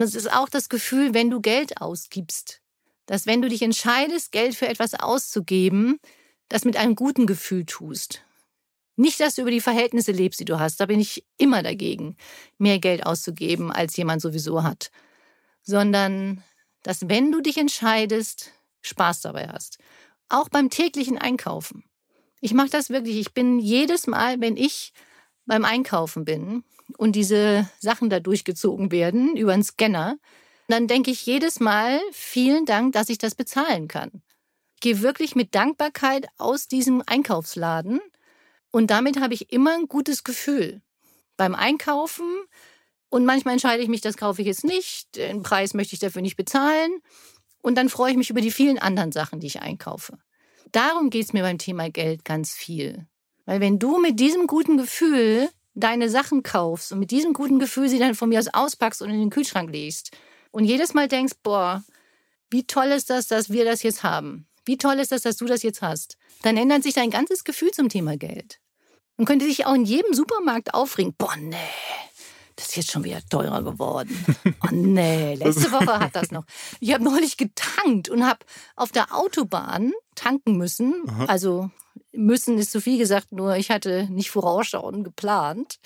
Das 0.00 0.14
ist 0.14 0.32
auch 0.32 0.48
das 0.48 0.70
Gefühl, 0.70 1.12
wenn 1.12 1.28
du 1.28 1.42
Geld 1.42 1.82
ausgibst, 1.82 2.62
dass 3.04 3.26
wenn 3.26 3.42
du 3.42 3.50
dich 3.50 3.60
entscheidest, 3.60 4.32
Geld 4.32 4.54
für 4.54 4.66
etwas 4.66 4.94
auszugeben, 4.94 5.98
das 6.48 6.64
mit 6.64 6.78
einem 6.78 6.94
guten 6.94 7.26
Gefühl 7.26 7.66
tust. 7.66 8.24
Nicht, 8.96 9.20
dass 9.20 9.34
du 9.34 9.42
über 9.42 9.50
die 9.50 9.60
Verhältnisse 9.60 10.12
lebst, 10.12 10.40
die 10.40 10.46
du 10.46 10.58
hast. 10.58 10.80
Da 10.80 10.86
bin 10.86 11.00
ich 11.00 11.26
immer 11.36 11.62
dagegen, 11.62 12.16
mehr 12.56 12.78
Geld 12.78 13.04
auszugeben, 13.04 13.70
als 13.70 13.94
jemand 13.94 14.22
sowieso 14.22 14.62
hat. 14.62 14.90
Sondern, 15.60 16.42
dass 16.82 17.10
wenn 17.10 17.30
du 17.30 17.42
dich 17.42 17.58
entscheidest, 17.58 18.52
Spaß 18.80 19.20
dabei 19.20 19.48
hast. 19.48 19.76
Auch 20.30 20.48
beim 20.48 20.70
täglichen 20.70 21.18
Einkaufen. 21.18 21.84
Ich 22.40 22.54
mache 22.54 22.70
das 22.70 22.88
wirklich. 22.88 23.18
Ich 23.18 23.34
bin 23.34 23.58
jedes 23.58 24.06
Mal, 24.06 24.40
wenn 24.40 24.56
ich 24.56 24.94
beim 25.50 25.64
Einkaufen 25.64 26.24
bin 26.24 26.62
und 26.96 27.16
diese 27.16 27.68
Sachen 27.80 28.08
da 28.08 28.20
durchgezogen 28.20 28.92
werden 28.92 29.36
über 29.36 29.52
einen 29.52 29.64
Scanner, 29.64 30.16
dann 30.68 30.86
denke 30.86 31.10
ich 31.10 31.26
jedes 31.26 31.58
Mal, 31.58 32.00
vielen 32.12 32.66
Dank, 32.66 32.92
dass 32.92 33.08
ich 33.08 33.18
das 33.18 33.34
bezahlen 33.34 33.88
kann. 33.88 34.22
Ich 34.76 34.80
gehe 34.80 35.02
wirklich 35.02 35.34
mit 35.34 35.56
Dankbarkeit 35.56 36.28
aus 36.38 36.68
diesem 36.68 37.02
Einkaufsladen 37.04 37.98
und 38.70 38.92
damit 38.92 39.20
habe 39.20 39.34
ich 39.34 39.52
immer 39.52 39.74
ein 39.74 39.88
gutes 39.88 40.22
Gefühl. 40.22 40.82
Beim 41.36 41.56
Einkaufen 41.56 42.30
und 43.08 43.24
manchmal 43.24 43.54
entscheide 43.54 43.82
ich 43.82 43.88
mich, 43.88 44.02
das 44.02 44.16
kaufe 44.16 44.42
ich 44.42 44.46
jetzt 44.46 44.62
nicht, 44.62 45.16
den 45.16 45.42
Preis 45.42 45.74
möchte 45.74 45.94
ich 45.94 46.00
dafür 46.00 46.22
nicht 46.22 46.36
bezahlen 46.36 46.92
und 47.60 47.74
dann 47.74 47.88
freue 47.88 48.12
ich 48.12 48.16
mich 48.16 48.30
über 48.30 48.40
die 48.40 48.52
vielen 48.52 48.78
anderen 48.78 49.10
Sachen, 49.10 49.40
die 49.40 49.48
ich 49.48 49.62
einkaufe. 49.62 50.16
Darum 50.70 51.10
geht 51.10 51.24
es 51.24 51.32
mir 51.32 51.42
beim 51.42 51.58
Thema 51.58 51.90
Geld 51.90 52.24
ganz 52.24 52.54
viel. 52.54 53.08
Weil 53.50 53.60
wenn 53.60 53.80
du 53.80 53.98
mit 53.98 54.20
diesem 54.20 54.46
guten 54.46 54.76
Gefühl 54.76 55.48
deine 55.74 56.08
Sachen 56.08 56.44
kaufst 56.44 56.92
und 56.92 57.00
mit 57.00 57.10
diesem 57.10 57.32
guten 57.32 57.58
Gefühl 57.58 57.88
sie 57.88 57.98
dann 57.98 58.14
von 58.14 58.28
mir 58.28 58.38
aus 58.38 58.46
auspackst 58.46 59.02
und 59.02 59.10
in 59.10 59.18
den 59.18 59.30
Kühlschrank 59.30 59.72
legst 59.72 60.12
und 60.52 60.66
jedes 60.66 60.94
Mal 60.94 61.08
denkst, 61.08 61.32
boah, 61.42 61.82
wie 62.48 62.64
toll 62.64 62.86
ist 62.86 63.10
das, 63.10 63.26
dass 63.26 63.50
wir 63.50 63.64
das 63.64 63.82
jetzt 63.82 64.04
haben? 64.04 64.46
Wie 64.64 64.76
toll 64.76 65.00
ist 65.00 65.10
das, 65.10 65.22
dass 65.22 65.36
du 65.36 65.46
das 65.46 65.64
jetzt 65.64 65.82
hast? 65.82 66.16
Dann 66.42 66.56
ändert 66.56 66.84
sich 66.84 66.94
dein 66.94 67.10
ganzes 67.10 67.42
Gefühl 67.42 67.72
zum 67.72 67.88
Thema 67.88 68.16
Geld. 68.16 68.60
Man 69.16 69.26
könnte 69.26 69.46
sich 69.46 69.66
auch 69.66 69.74
in 69.74 69.84
jedem 69.84 70.14
Supermarkt 70.14 70.72
aufregen. 70.72 71.16
Boah, 71.18 71.34
nee, 71.36 71.56
das 72.54 72.68
ist 72.68 72.76
jetzt 72.76 72.92
schon 72.92 73.02
wieder 73.02 73.20
teurer 73.30 73.64
geworden. 73.64 74.14
Oh 74.62 74.68
nee, 74.70 75.34
letzte 75.34 75.72
Woche 75.72 75.98
hat 75.98 76.14
das 76.14 76.30
noch. 76.30 76.44
Ich 76.78 76.94
habe 76.94 77.02
neulich 77.02 77.36
getankt 77.36 78.10
und 78.10 78.24
habe 78.24 78.46
auf 78.76 78.92
der 78.92 79.12
Autobahn 79.12 79.92
tanken 80.14 80.56
müssen. 80.56 81.02
Aha. 81.08 81.24
Also 81.24 81.70
müssen 82.12 82.58
ist 82.58 82.72
zu 82.72 82.80
viel 82.80 82.98
gesagt, 82.98 83.32
nur 83.32 83.56
ich 83.56 83.70
hatte 83.70 84.06
nicht 84.10 84.30
vorausschauen 84.30 85.04
geplant 85.04 85.78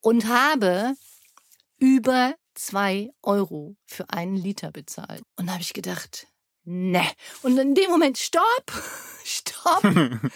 und 0.00 0.26
habe 0.26 0.94
über 1.78 2.34
zwei 2.54 3.10
Euro 3.22 3.76
für 3.86 4.10
einen 4.10 4.36
Liter 4.36 4.72
bezahlt. 4.72 5.22
Und 5.36 5.46
da 5.46 5.52
habe 5.52 5.62
ich 5.62 5.72
gedacht, 5.72 6.26
ne. 6.64 7.04
Und 7.42 7.56
in 7.58 7.74
dem 7.74 7.90
Moment, 7.90 8.18
stopp, 8.18 8.72
stopp. 9.24 9.84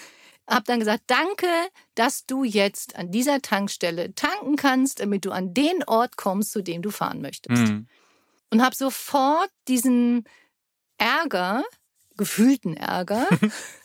habe 0.49 0.65
dann 0.67 0.81
gesagt, 0.81 1.05
danke, 1.07 1.49
dass 1.95 2.27
du 2.27 2.45
jetzt 2.45 2.97
an 2.97 3.11
dieser 3.11 3.41
Tankstelle 3.43 4.15
tanken 4.15 4.57
kannst, 4.57 5.01
damit 5.01 5.25
du 5.25 5.31
an 5.31 5.55
den 5.55 5.83
Ort 5.85 6.17
kommst, 6.17 6.53
zu 6.53 6.63
dem 6.63 6.83
du 6.83 6.91
fahren 6.91 7.21
möchtest. 7.21 7.63
Mhm. 7.63 7.87
Und 8.51 8.63
habe 8.63 8.77
sofort 8.77 9.51
diesen 9.69 10.25
Ärger, 10.99 11.65
gefühlten 12.17 12.77
Ärger, 12.77 13.27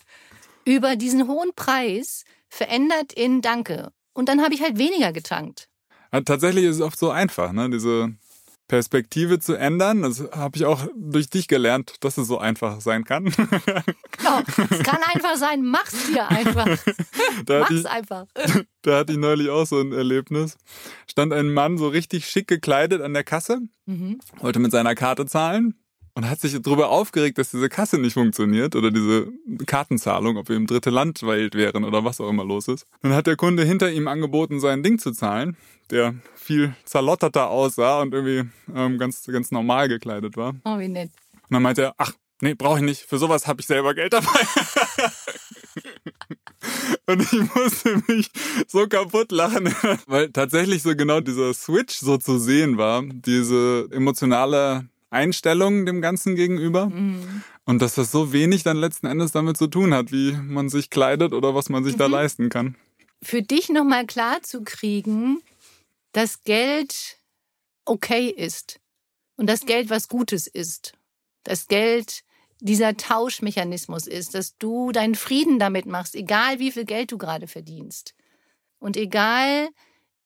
über 0.68 0.98
diesen 0.98 1.28
hohen 1.28 1.52
Preis 1.56 2.26
verändert 2.50 3.14
in 3.14 3.42
Danke. 3.42 3.92
Und 4.14 4.28
dann 4.28 4.42
habe 4.42 4.54
ich 4.54 4.62
halt 4.62 4.78
weniger 4.78 5.14
getankt. 5.14 5.70
Ja, 6.12 6.22
tatsächlich 6.22 6.66
ist 6.66 6.78
es 6.78 6.82
oft 6.82 7.00
so 7.00 7.10
einfach, 7.10 7.54
ne? 7.54 7.70
diese 7.70 8.14
Perspektive 8.68 9.40
zu 9.40 9.54
ändern. 9.54 10.02
Das 10.02 10.20
habe 10.34 10.58
ich 10.58 10.66
auch 10.66 10.86
durch 10.94 11.30
dich 11.30 11.48
gelernt, 11.48 11.96
dass 12.02 12.18
es 12.18 12.28
so 12.28 12.38
einfach 12.38 12.82
sein 12.82 13.06
kann. 13.06 13.34
Genau, 14.18 14.42
es 14.72 14.80
kann 14.80 14.98
einfach 15.14 15.36
sein, 15.36 15.64
mach's 15.64 16.08
dir 16.08 16.28
einfach. 16.28 16.66
da 17.46 17.60
mach's 17.60 17.72
ich, 17.72 17.86
einfach. 17.86 18.26
Da 18.82 18.98
hatte 18.98 19.14
ich 19.14 19.20
neulich 19.20 19.50
auch 19.50 19.66
so 19.66 19.80
ein 19.80 19.94
Erlebnis. 19.94 20.58
Stand 21.10 21.34
ein 21.34 21.54
Mann 21.54 21.78
so 21.78 21.88
richtig 21.88 22.28
schick 22.28 22.48
gekleidet 22.48 23.02
an 23.02 23.14
der 23.14 23.24
Kasse, 23.24 23.60
mhm. 23.86 24.20
wollte 24.40 24.60
mit 24.60 24.72
seiner 24.72 24.96
Karte 24.96 25.28
zahlen 25.28 25.76
und 26.18 26.28
hat 26.28 26.40
sich 26.40 26.60
darüber 26.60 26.90
aufgeregt, 26.90 27.38
dass 27.38 27.52
diese 27.52 27.70
Kasse 27.70 28.00
nicht 28.00 28.16
funktioniert 28.16 28.76
oder 28.76 28.90
diese 28.90 29.28
Kartenzahlung, 29.68 30.38
ob 30.38 30.50
wir 30.50 30.56
im 30.56 30.66
dritte 30.66 30.90
Land 30.90 31.22
wären 31.22 31.84
oder 31.84 32.06
was 32.06 32.20
auch 32.20 32.28
immer 32.28 32.44
los 32.44 32.68
ist. 32.68 32.88
Dann 33.04 33.14
hat 33.14 33.28
der 33.28 33.36
Kunde 33.36 33.64
hinter 33.64 33.92
ihm 33.92 34.08
angeboten, 34.08 34.60
sein 34.60 34.82
Ding 34.82 34.98
zu 34.98 35.12
zahlen, 35.12 35.56
der 35.92 36.16
viel 36.34 36.76
zerlotterter 36.86 37.52
aussah 37.52 38.02
und 38.02 38.16
irgendwie 38.16 38.50
ähm, 38.74 38.98
ganz, 38.98 39.26
ganz 39.28 39.52
normal 39.52 39.90
gekleidet 39.90 40.38
war. 40.38 40.56
Oh, 40.66 40.80
wie 40.80 40.88
nett. 40.88 41.12
Und 41.34 41.52
dann 41.52 41.62
meinte 41.62 41.84
er, 41.84 41.94
ach, 42.00 42.14
nee, 42.42 42.56
brauche 42.56 42.80
ich 42.80 42.84
nicht, 42.84 43.04
für 43.04 43.20
sowas 43.20 43.46
habe 43.46 43.62
ich 43.62 43.68
selber 43.68 43.94
Geld 43.94 44.14
dabei. 44.14 44.26
Und 47.06 47.22
ich 47.22 47.56
musste 47.56 48.02
mich 48.08 48.32
so 48.68 48.88
kaputt 48.88 49.32
lachen, 49.32 49.72
weil 50.08 50.32
tatsächlich 50.32 50.82
so 50.82 50.96
genau 50.96 51.20
dieser 51.22 51.54
Switch 51.54 51.96
so 51.96 52.18
zu 52.18 52.40
sehen 52.40 52.80
war, 52.80 53.04
diese 53.04 53.88
emotionale 53.92 54.90
Einstellung 55.10 55.86
dem 55.86 56.02
Ganzen 56.02 56.36
gegenüber. 56.36 56.88
Mhm. 56.88 57.44
Und 57.66 57.82
dass 57.82 57.96
das 57.96 58.12
so 58.12 58.34
wenig 58.34 58.64
dann 58.64 58.78
letzten 58.78 59.08
Endes 59.08 59.32
damit 59.32 59.58
zu 59.58 59.68
tun 59.68 59.94
hat, 59.94 60.12
wie 60.12 60.34
man 60.34 60.70
sich 60.70 60.90
kleidet 60.90 61.34
oder 61.34 61.56
was 61.56 61.70
man 61.70 61.84
sich 61.84 61.94
mhm. 61.94 62.00
da 62.00 62.06
leisten 62.08 62.50
kann. 62.50 62.76
Für 63.22 63.42
dich 63.42 63.70
nochmal 63.70 64.06
klar 64.06 64.42
zu 64.44 64.64
kriegen, 64.64 65.42
dass 66.12 66.44
Geld 66.44 67.18
okay 67.86 68.30
ist 68.30 68.80
und 69.38 69.48
das 69.48 69.62
Geld 69.62 69.90
was 69.90 70.08
Gutes 70.08 70.48
ist. 70.48 70.94
Das 71.44 71.68
Geld 71.68 72.24
dieser 72.60 72.98
Tauschmechanismus 72.98 74.08
ist, 74.08 74.34
dass 74.34 74.58
du 74.58 74.92
deinen 74.92 75.16
Frieden 75.16 75.60
damit 75.60 75.86
machst, 75.86 76.16
egal 76.16 76.60
wie 76.60 76.72
viel 76.72 76.86
Geld 76.86 77.12
du 77.12 77.18
gerade 77.18 77.48
verdienst. 77.48 78.16
Und 78.80 78.98
egal 78.98 79.70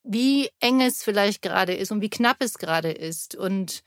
wie 0.03 0.49
eng 0.59 0.81
es 0.81 1.03
vielleicht 1.03 1.41
gerade 1.41 1.73
ist 1.73 1.91
und 1.91 2.01
wie 2.01 2.09
knapp 2.09 2.37
es 2.39 2.57
gerade 2.57 2.91
ist 2.91 3.35
und 3.35 3.83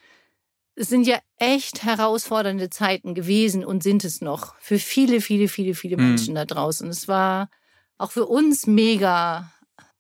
es 0.77 0.89
sind 0.89 1.07
ja 1.07 1.19
echt 1.39 1.85
herausfordernde 1.85 2.71
Zeiten 2.71 3.15
gewesen 3.15 3.65
und 3.65 3.83
sind 3.83 4.05
es 4.05 4.21
noch 4.21 4.57
für 4.59 4.79
viele, 4.79 5.21
viele, 5.21 5.49
viele, 5.49 5.75
viele 5.75 5.97
mhm. 5.97 6.09
Menschen 6.09 6.35
da 6.35 6.45
draußen. 6.45 6.89
Es 6.89 7.07
war 7.07 7.49
auch 7.97 8.11
für 8.11 8.27
uns 8.27 8.67
mega 8.67 9.53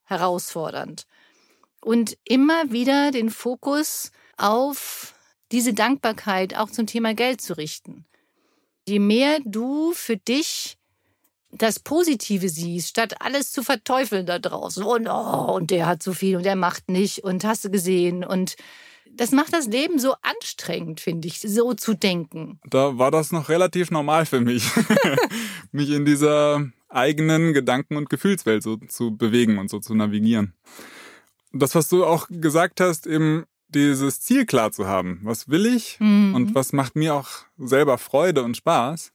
herausfordernd. 0.04 1.06
Und 1.80 2.16
immer 2.24 2.72
wieder 2.72 3.10
den 3.10 3.30
Fokus 3.30 4.10
auf 4.36 5.14
diese 5.52 5.74
Dankbarkeit 5.74 6.56
auch 6.56 6.70
zum 6.70 6.86
Thema 6.86 7.14
Geld 7.14 7.40
zu 7.40 7.56
richten. 7.56 8.06
Je 8.86 8.98
mehr 8.98 9.38
du 9.44 9.92
für 9.92 10.16
dich 10.16 10.76
das 11.52 11.78
Positive 11.78 12.48
siehst, 12.48 12.88
statt 12.88 13.20
alles 13.20 13.52
zu 13.52 13.62
verteufeln 13.62 14.26
da 14.26 14.38
draußen. 14.38 14.82
Und, 14.82 15.06
oh, 15.08 15.54
und 15.54 15.70
der 15.70 15.86
hat 15.86 16.02
so 16.02 16.12
viel 16.12 16.36
und 16.36 16.42
der 16.42 16.56
macht 16.56 16.88
nicht 16.88 17.22
und 17.22 17.44
hast 17.44 17.64
du 17.64 17.70
gesehen 17.70 18.24
und 18.24 18.56
das 19.16 19.32
macht 19.32 19.52
das 19.52 19.66
Leben 19.66 19.98
so 19.98 20.14
anstrengend, 20.22 21.00
finde 21.00 21.28
ich, 21.28 21.40
so 21.40 21.74
zu 21.74 21.94
denken. 21.94 22.60
Da 22.68 22.98
war 22.98 23.10
das 23.10 23.32
noch 23.32 23.48
relativ 23.48 23.90
normal 23.90 24.26
für 24.26 24.40
mich, 24.40 24.70
mich 25.72 25.90
in 25.90 26.04
dieser 26.04 26.66
eigenen 26.88 27.52
Gedanken- 27.52 27.96
und 27.96 28.10
Gefühlswelt 28.10 28.62
so 28.62 28.76
zu 28.76 29.16
bewegen 29.16 29.58
und 29.58 29.70
so 29.70 29.80
zu 29.80 29.94
navigieren. 29.94 30.54
Das, 31.52 31.74
was 31.74 31.88
du 31.88 32.04
auch 32.04 32.26
gesagt 32.30 32.80
hast, 32.80 33.06
eben 33.06 33.44
dieses 33.68 34.20
Ziel 34.20 34.46
klar 34.46 34.72
zu 34.72 34.86
haben. 34.86 35.20
Was 35.22 35.48
will 35.48 35.66
ich 35.66 35.98
mhm. 36.00 36.34
und 36.34 36.54
was 36.54 36.72
macht 36.72 36.96
mir 36.96 37.14
auch 37.14 37.28
selber 37.58 37.98
Freude 37.98 38.42
und 38.42 38.56
Spaß? 38.56 39.12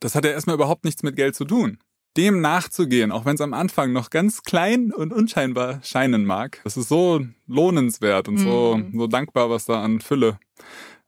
Das 0.00 0.14
hat 0.14 0.24
ja 0.24 0.32
erstmal 0.32 0.56
überhaupt 0.56 0.84
nichts 0.84 1.02
mit 1.02 1.16
Geld 1.16 1.36
zu 1.36 1.44
tun. 1.44 1.78
Dem 2.16 2.40
nachzugehen, 2.40 3.10
auch 3.10 3.24
wenn 3.24 3.34
es 3.34 3.40
am 3.40 3.54
Anfang 3.54 3.92
noch 3.92 4.10
ganz 4.10 4.42
klein 4.42 4.92
und 4.92 5.12
unscheinbar 5.12 5.80
scheinen 5.82 6.24
mag. 6.24 6.60
Das 6.64 6.76
ist 6.76 6.88
so 6.88 7.24
lohnenswert 7.46 8.28
und 8.28 8.38
so, 8.38 8.76
mm. 8.76 8.98
so 8.98 9.06
dankbar, 9.06 9.50
was 9.50 9.64
da 9.64 9.82
an 9.82 10.00
Fülle 10.00 10.38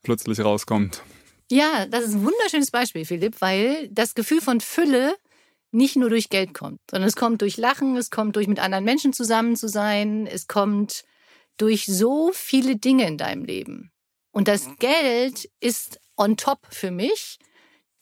plötzlich 0.03 0.41
rauskommt. 0.41 1.03
Ja, 1.51 1.87
das 1.87 2.05
ist 2.05 2.15
ein 2.15 2.25
wunderschönes 2.25 2.71
Beispiel, 2.71 3.05
Philipp, 3.05 3.41
weil 3.41 3.89
das 3.91 4.15
Gefühl 4.15 4.41
von 4.41 4.61
Fülle 4.61 5.15
nicht 5.73 5.97
nur 5.97 6.09
durch 6.09 6.31
Geld 6.31 6.55
kommt, 6.55 6.81
sondern 6.91 7.09
es 7.09 7.17
kommt 7.17 7.43
durch 7.43 7.57
Lachen, 7.57 7.97
es 7.97 8.11
kommt 8.11 8.37
durch 8.37 8.47
mit 8.47 8.61
anderen 8.61 8.85
Menschen 8.85 9.13
zusammen 9.13 9.57
zu 9.57 9.69
sein, 9.69 10.27
es 10.27 10.47
kommt 10.47 11.05
durch 11.57 11.87
so 11.87 12.31
viele 12.33 12.77
Dinge 12.77 13.07
in 13.07 13.19
deinem 13.19 13.45
Leben. 13.45 13.93
Und 14.31 14.49
das 14.49 14.69
Geld 14.79 15.51
ist 15.61 16.01
on 16.17 16.37
top 16.37 16.67
für 16.71 16.91
mich 16.91 17.39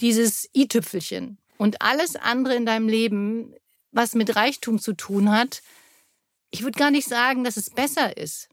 dieses 0.01 0.49
i-Tüpfelchen. 0.55 1.39
Und 1.59 1.83
alles 1.83 2.17
andere 2.17 2.55
in 2.55 2.67
deinem 2.67 2.89
Leben, 2.89 3.55
was 3.93 4.15
mit 4.15 4.35
Reichtum 4.37 4.79
zu 4.79 4.95
tun 4.95 5.31
hat, 5.31 5.63
ich 6.51 6.63
würde 6.63 6.79
gar 6.79 6.91
nicht 6.91 7.09
sagen, 7.09 7.45
dass 7.45 7.57
es 7.57 7.71
besser 7.71 8.17
ist. 8.17 8.49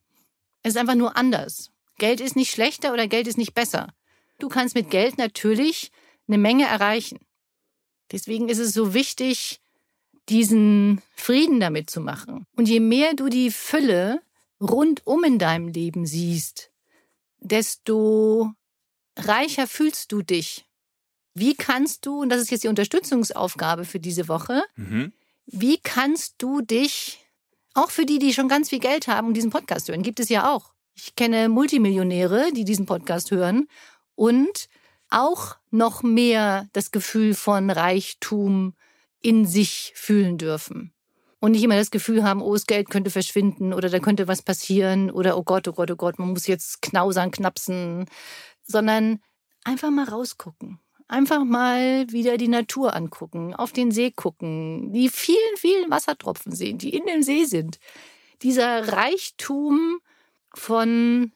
Es 0.64 0.74
ist 0.74 0.78
einfach 0.78 0.96
nur 0.96 1.18
anders. 1.18 1.72
Geld 1.98 2.22
ist 2.22 2.36
nicht 2.36 2.52
schlechter 2.52 2.94
oder 2.94 3.08
Geld 3.08 3.28
ist 3.28 3.38
nicht 3.38 3.54
besser. 3.54 3.94
Du 4.40 4.48
kannst 4.48 4.76
mit 4.76 4.90
Geld 4.90 5.18
natürlich 5.18 5.92
eine 6.28 6.38
Menge 6.38 6.66
erreichen. 6.66 7.20
Deswegen 8.12 8.50
ist 8.50 8.60
es 8.60 8.74
so 8.74 8.94
wichtig, 8.94 9.60
diesen 10.30 11.02
Frieden 11.16 11.60
damit 11.60 11.90
zu 11.90 12.02
machen. 12.02 12.46
Und 12.56 12.70
je 12.70 12.80
mehr 12.80 13.14
du 13.14 13.30
die 13.30 13.52
Fülle 13.52 14.22
rundum 14.62 15.24
in 15.24 15.40
deinem 15.40 15.68
Leben 15.68 16.06
siehst, 16.06 16.72
desto 17.40 18.54
reicher 19.18 19.68
fühlst 19.68 20.12
du 20.12 20.22
dich. 20.22 20.69
Wie 21.34 21.56
kannst 21.56 22.06
du, 22.06 22.22
und 22.22 22.30
das 22.30 22.42
ist 22.42 22.52
jetzt 22.52 22.64
die 22.64 22.70
Unterstützungsaufgabe 22.70 23.86
für 23.86 24.00
diese 24.00 24.28
Woche, 24.28 24.64
mhm. 24.76 25.14
wie 25.46 25.78
kannst 25.78 26.36
du 26.40 26.62
dich, 26.62 27.20
auch 27.74 27.92
für 27.92 28.06
die, 28.06 28.20
die 28.20 28.34
schon 28.34 28.50
ganz 28.50 28.70
viel 28.70 28.80
Geld 28.80 29.08
haben 29.08 29.28
und 29.28 29.34
diesen 29.36 29.52
Podcast 29.52 29.88
hören, 29.88 30.04
gibt 30.04 30.20
es 30.20 30.30
ja 30.30 30.52
auch. 30.52 30.74
Ich 30.96 31.16
kenne 31.16 31.48
Multimillionäre, 31.48 32.52
die 32.52 32.66
diesen 32.66 32.86
Podcast 32.86 33.32
hören 33.32 33.68
und 34.16 34.68
auch 35.10 35.56
noch 35.72 36.04
mehr 36.04 36.68
das 36.74 36.92
Gefühl 36.92 37.34
von 37.34 37.70
Reichtum 37.70 38.74
in 39.22 39.46
sich 39.46 39.94
fühlen 39.96 40.38
dürfen. 40.38 40.94
Und 41.40 41.52
nicht 41.52 41.64
immer 41.64 41.78
das 41.78 41.92
Gefühl 41.92 42.24
haben, 42.24 42.42
oh, 42.42 42.54
das 42.54 42.66
Geld 42.66 42.90
könnte 42.90 43.10
verschwinden 43.10 43.74
oder 43.74 43.90
da 43.90 44.00
könnte 44.00 44.28
was 44.28 44.42
passieren 44.42 45.10
oder 45.10 45.38
oh 45.38 45.44
Gott, 45.44 45.68
oh 45.70 45.74
Gott, 45.74 45.90
oh 45.90 45.96
Gott, 45.96 46.20
man 46.20 46.30
muss 46.30 46.48
jetzt 46.48 46.82
knausern, 46.82 47.32
knapsen, 47.32 48.08
sondern 48.64 49.22
einfach 49.64 49.90
mal 49.90 50.04
rausgucken. 50.04 50.80
Einfach 51.10 51.44
mal 51.44 52.10
wieder 52.12 52.38
die 52.38 52.48
Natur 52.48 52.96
angucken, 52.96 53.54
auf 53.54 53.74
den 53.74 53.92
See 53.92 54.12
gucken, 54.12 54.94
die 54.94 55.10
vielen, 55.10 55.58
vielen 55.58 55.92
Wassertropfen 55.92 56.54
sehen, 56.54 56.78
die 56.78 56.96
in 56.96 57.06
dem 57.06 57.24
See 57.24 57.46
sind. 57.46 57.80
Dieser 58.44 58.94
Reichtum 58.94 60.00
von 60.54 61.34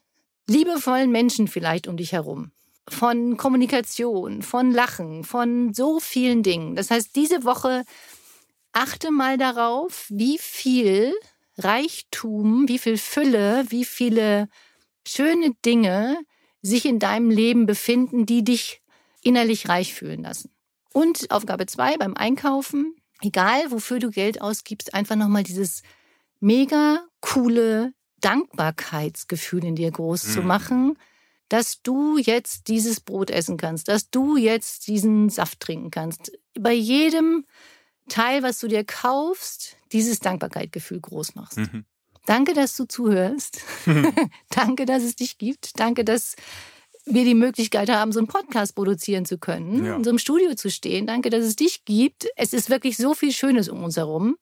liebevollen 0.48 1.10
Menschen 1.10 1.48
vielleicht 1.48 1.88
um 1.88 1.96
dich 1.96 2.12
herum 2.12 2.52
von 2.88 3.36
Kommunikation, 3.36 4.42
von 4.42 4.70
Lachen, 4.70 5.24
von 5.24 5.72
so 5.72 6.00
vielen 6.00 6.42
Dingen. 6.42 6.76
Das 6.76 6.90
heißt, 6.90 7.16
diese 7.16 7.44
Woche 7.44 7.84
achte 8.72 9.10
mal 9.10 9.38
darauf, 9.38 10.06
wie 10.10 10.38
viel 10.38 11.14
Reichtum, 11.56 12.68
wie 12.68 12.78
viel 12.78 12.98
Fülle, 12.98 13.64
wie 13.68 13.84
viele 13.84 14.48
schöne 15.06 15.52
Dinge 15.64 16.18
sich 16.62 16.84
in 16.86 16.98
deinem 16.98 17.30
Leben 17.30 17.66
befinden, 17.66 18.26
die 18.26 18.42
dich 18.42 18.82
innerlich 19.24 19.68
reich 19.68 19.94
fühlen 19.94 20.22
lassen. 20.22 20.50
Und 20.92 21.30
Aufgabe 21.30 21.66
zwei 21.66 21.96
beim 21.96 22.14
Einkaufen, 22.14 22.94
egal 23.20 23.70
wofür 23.70 23.98
du 23.98 24.10
Geld 24.10 24.40
ausgibst, 24.40 24.94
einfach 24.94 25.16
nochmal 25.16 25.42
dieses 25.42 25.82
mega 26.40 27.04
coole 27.20 27.92
Dankbarkeitsgefühl 28.20 29.64
in 29.64 29.74
dir 29.74 29.90
groß 29.90 30.28
mhm. 30.28 30.30
zu 30.30 30.42
machen 30.42 30.96
dass 31.48 31.82
du 31.82 32.18
jetzt 32.18 32.68
dieses 32.68 33.00
Brot 33.00 33.30
essen 33.30 33.56
kannst, 33.56 33.88
dass 33.88 34.10
du 34.10 34.36
jetzt 34.36 34.86
diesen 34.86 35.28
Saft 35.30 35.60
trinken 35.60 35.90
kannst. 35.90 36.32
Bei 36.58 36.72
jedem 36.72 37.44
Teil, 38.08 38.42
was 38.42 38.58
du 38.58 38.68
dir 38.68 38.84
kaufst, 38.84 39.76
dieses 39.92 40.20
Dankbarkeitsgefühl 40.20 41.00
groß 41.00 41.34
machst. 41.34 41.58
Mhm. 41.58 41.84
Danke, 42.26 42.54
dass 42.54 42.76
du 42.76 42.86
zuhörst. 42.86 43.60
Danke, 44.50 44.86
dass 44.86 45.02
es 45.02 45.16
dich 45.16 45.38
gibt. 45.38 45.78
Danke, 45.78 46.04
dass 46.04 46.36
wir 47.06 47.24
die 47.24 47.34
Möglichkeit 47.34 47.90
haben, 47.90 48.12
so 48.12 48.18
einen 48.18 48.28
Podcast 48.28 48.74
produzieren 48.74 49.24
zu 49.24 49.38
können, 49.38 49.84
ja. 49.84 49.96
in 49.96 50.04
so 50.04 50.10
einem 50.10 50.18
Studio 50.18 50.54
zu 50.54 50.70
stehen. 50.70 51.06
Danke, 51.06 51.30
dass 51.30 51.44
es 51.44 51.56
dich 51.56 51.84
gibt. 51.84 52.26
Es 52.36 52.52
ist 52.52 52.70
wirklich 52.70 52.96
so 52.96 53.14
viel 53.14 53.32
Schönes 53.32 53.68
um 53.68 53.84
uns 53.84 53.96
herum. 53.96 54.36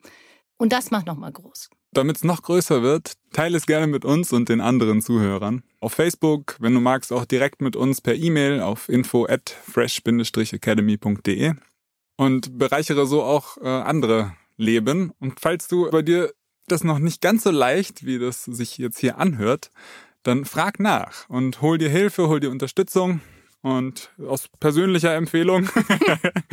Und 0.58 0.72
das 0.72 0.90
macht 0.90 1.06
nochmal 1.06 1.32
groß. 1.32 1.70
Damit 1.92 2.16
es 2.16 2.24
noch 2.24 2.42
größer 2.42 2.82
wird, 2.82 3.14
teile 3.32 3.56
es 3.56 3.66
gerne 3.66 3.86
mit 3.86 4.04
uns 4.04 4.32
und 4.32 4.48
den 4.48 4.60
anderen 4.60 5.02
Zuhörern. 5.02 5.62
Auf 5.80 5.92
Facebook, 5.92 6.56
wenn 6.60 6.72
du 6.72 6.80
magst, 6.80 7.12
auch 7.12 7.24
direkt 7.24 7.60
mit 7.60 7.76
uns 7.76 8.00
per 8.00 8.14
E-Mail 8.14 8.60
auf 8.60 8.88
info 8.88 9.26
at 9.26 9.50
fresh-academy.de 9.50 11.54
und 12.16 12.58
bereichere 12.58 13.06
so 13.06 13.22
auch 13.22 13.58
äh, 13.58 13.66
andere 13.66 14.34
Leben. 14.56 15.12
Und 15.18 15.40
falls 15.40 15.68
du 15.68 15.90
bei 15.90 16.02
dir 16.02 16.32
das 16.68 16.84
noch 16.84 16.98
nicht 16.98 17.20
ganz 17.20 17.42
so 17.42 17.50
leicht, 17.50 18.06
wie 18.06 18.18
das 18.18 18.44
sich 18.44 18.78
jetzt 18.78 18.98
hier 18.98 19.18
anhört, 19.18 19.70
dann 20.22 20.44
frag 20.44 20.80
nach 20.80 21.28
und 21.28 21.60
hol 21.60 21.78
dir 21.78 21.90
Hilfe, 21.90 22.28
hol 22.28 22.40
dir 22.40 22.50
Unterstützung. 22.50 23.20
Und 23.62 24.10
aus 24.18 24.48
persönlicher 24.58 25.14
Empfehlung, 25.14 25.68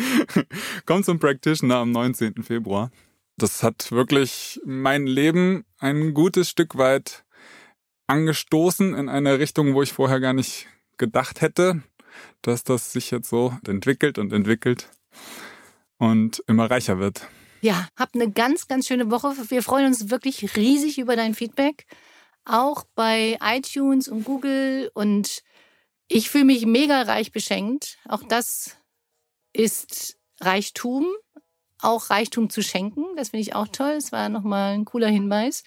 komm 0.86 1.04
zum 1.04 1.18
Practitioner 1.18 1.78
am 1.78 1.92
19. 1.92 2.44
Februar 2.44 2.92
das 3.42 3.64
hat 3.64 3.92
wirklich 3.92 4.60
mein 4.66 5.08
Leben 5.08 5.66
ein 5.80 6.14
gutes 6.14 6.50
Stück 6.50 6.78
weit 6.78 7.24
angestoßen 8.08 8.94
in 8.96 9.10
eine 9.10 9.40
Richtung, 9.40 9.74
wo 9.74 9.82
ich 9.82 9.94
vorher 9.94 10.20
gar 10.20 10.34
nicht 10.34 10.68
gedacht 10.98 11.42
hätte, 11.42 11.82
dass 12.42 12.64
das 12.64 12.92
sich 12.92 13.12
jetzt 13.12 13.30
so 13.30 13.58
entwickelt 13.66 14.18
und 14.18 14.34
entwickelt 14.34 14.90
und 15.98 16.44
immer 16.48 16.70
reicher 16.70 17.00
wird. 17.00 17.28
Ja, 17.62 17.88
habt 17.96 18.16
eine 18.16 18.32
ganz, 18.32 18.68
ganz 18.68 18.88
schöne 18.88 19.12
Woche. 19.12 19.34
Wir 19.50 19.64
freuen 19.64 19.88
uns 19.88 20.10
wirklich 20.10 20.56
riesig 20.56 20.98
über 20.98 21.16
dein 21.16 21.34
Feedback. 21.34 21.86
Auch 22.50 22.84
bei 22.96 23.38
iTunes 23.42 24.08
und 24.08 24.24
Google. 24.24 24.92
Und 24.94 25.44
ich 26.08 26.30
fühle 26.30 26.46
mich 26.46 26.66
mega 26.66 27.04
reich 27.04 27.32
beschenkt. 27.32 28.00
Auch 28.08 28.24
das 28.24 28.78
ist 29.54 30.18
Reichtum 30.42 31.06
auch 31.82 32.10
Reichtum 32.10 32.50
zu 32.50 32.62
schenken. 32.62 33.06
Das 33.16 33.30
finde 33.30 33.42
ich 33.42 33.56
auch 33.56 33.68
toll. 33.68 33.96
Das 33.96 34.12
war 34.12 34.30
nochmal 34.30 34.74
ein 34.74 34.86
cooler 34.86 35.08
Hinweis. 35.08 35.64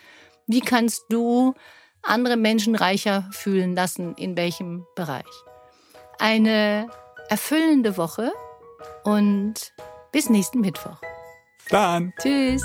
Wie 0.47 0.61
kannst 0.61 1.05
du 1.09 1.55
andere 2.03 2.37
Menschen 2.37 2.75
reicher 2.75 3.29
fühlen 3.33 3.75
lassen? 3.75 4.15
In 4.17 4.37
welchem 4.37 4.87
Bereich? 4.95 5.25
Eine 6.19 6.89
erfüllende 7.29 7.97
Woche 7.97 8.33
und 9.05 9.73
bis 10.13 10.29
nächsten 10.29 10.61
Mittwoch. 10.61 11.01
Dann. 11.71 12.13
Tschüss. 12.21 12.65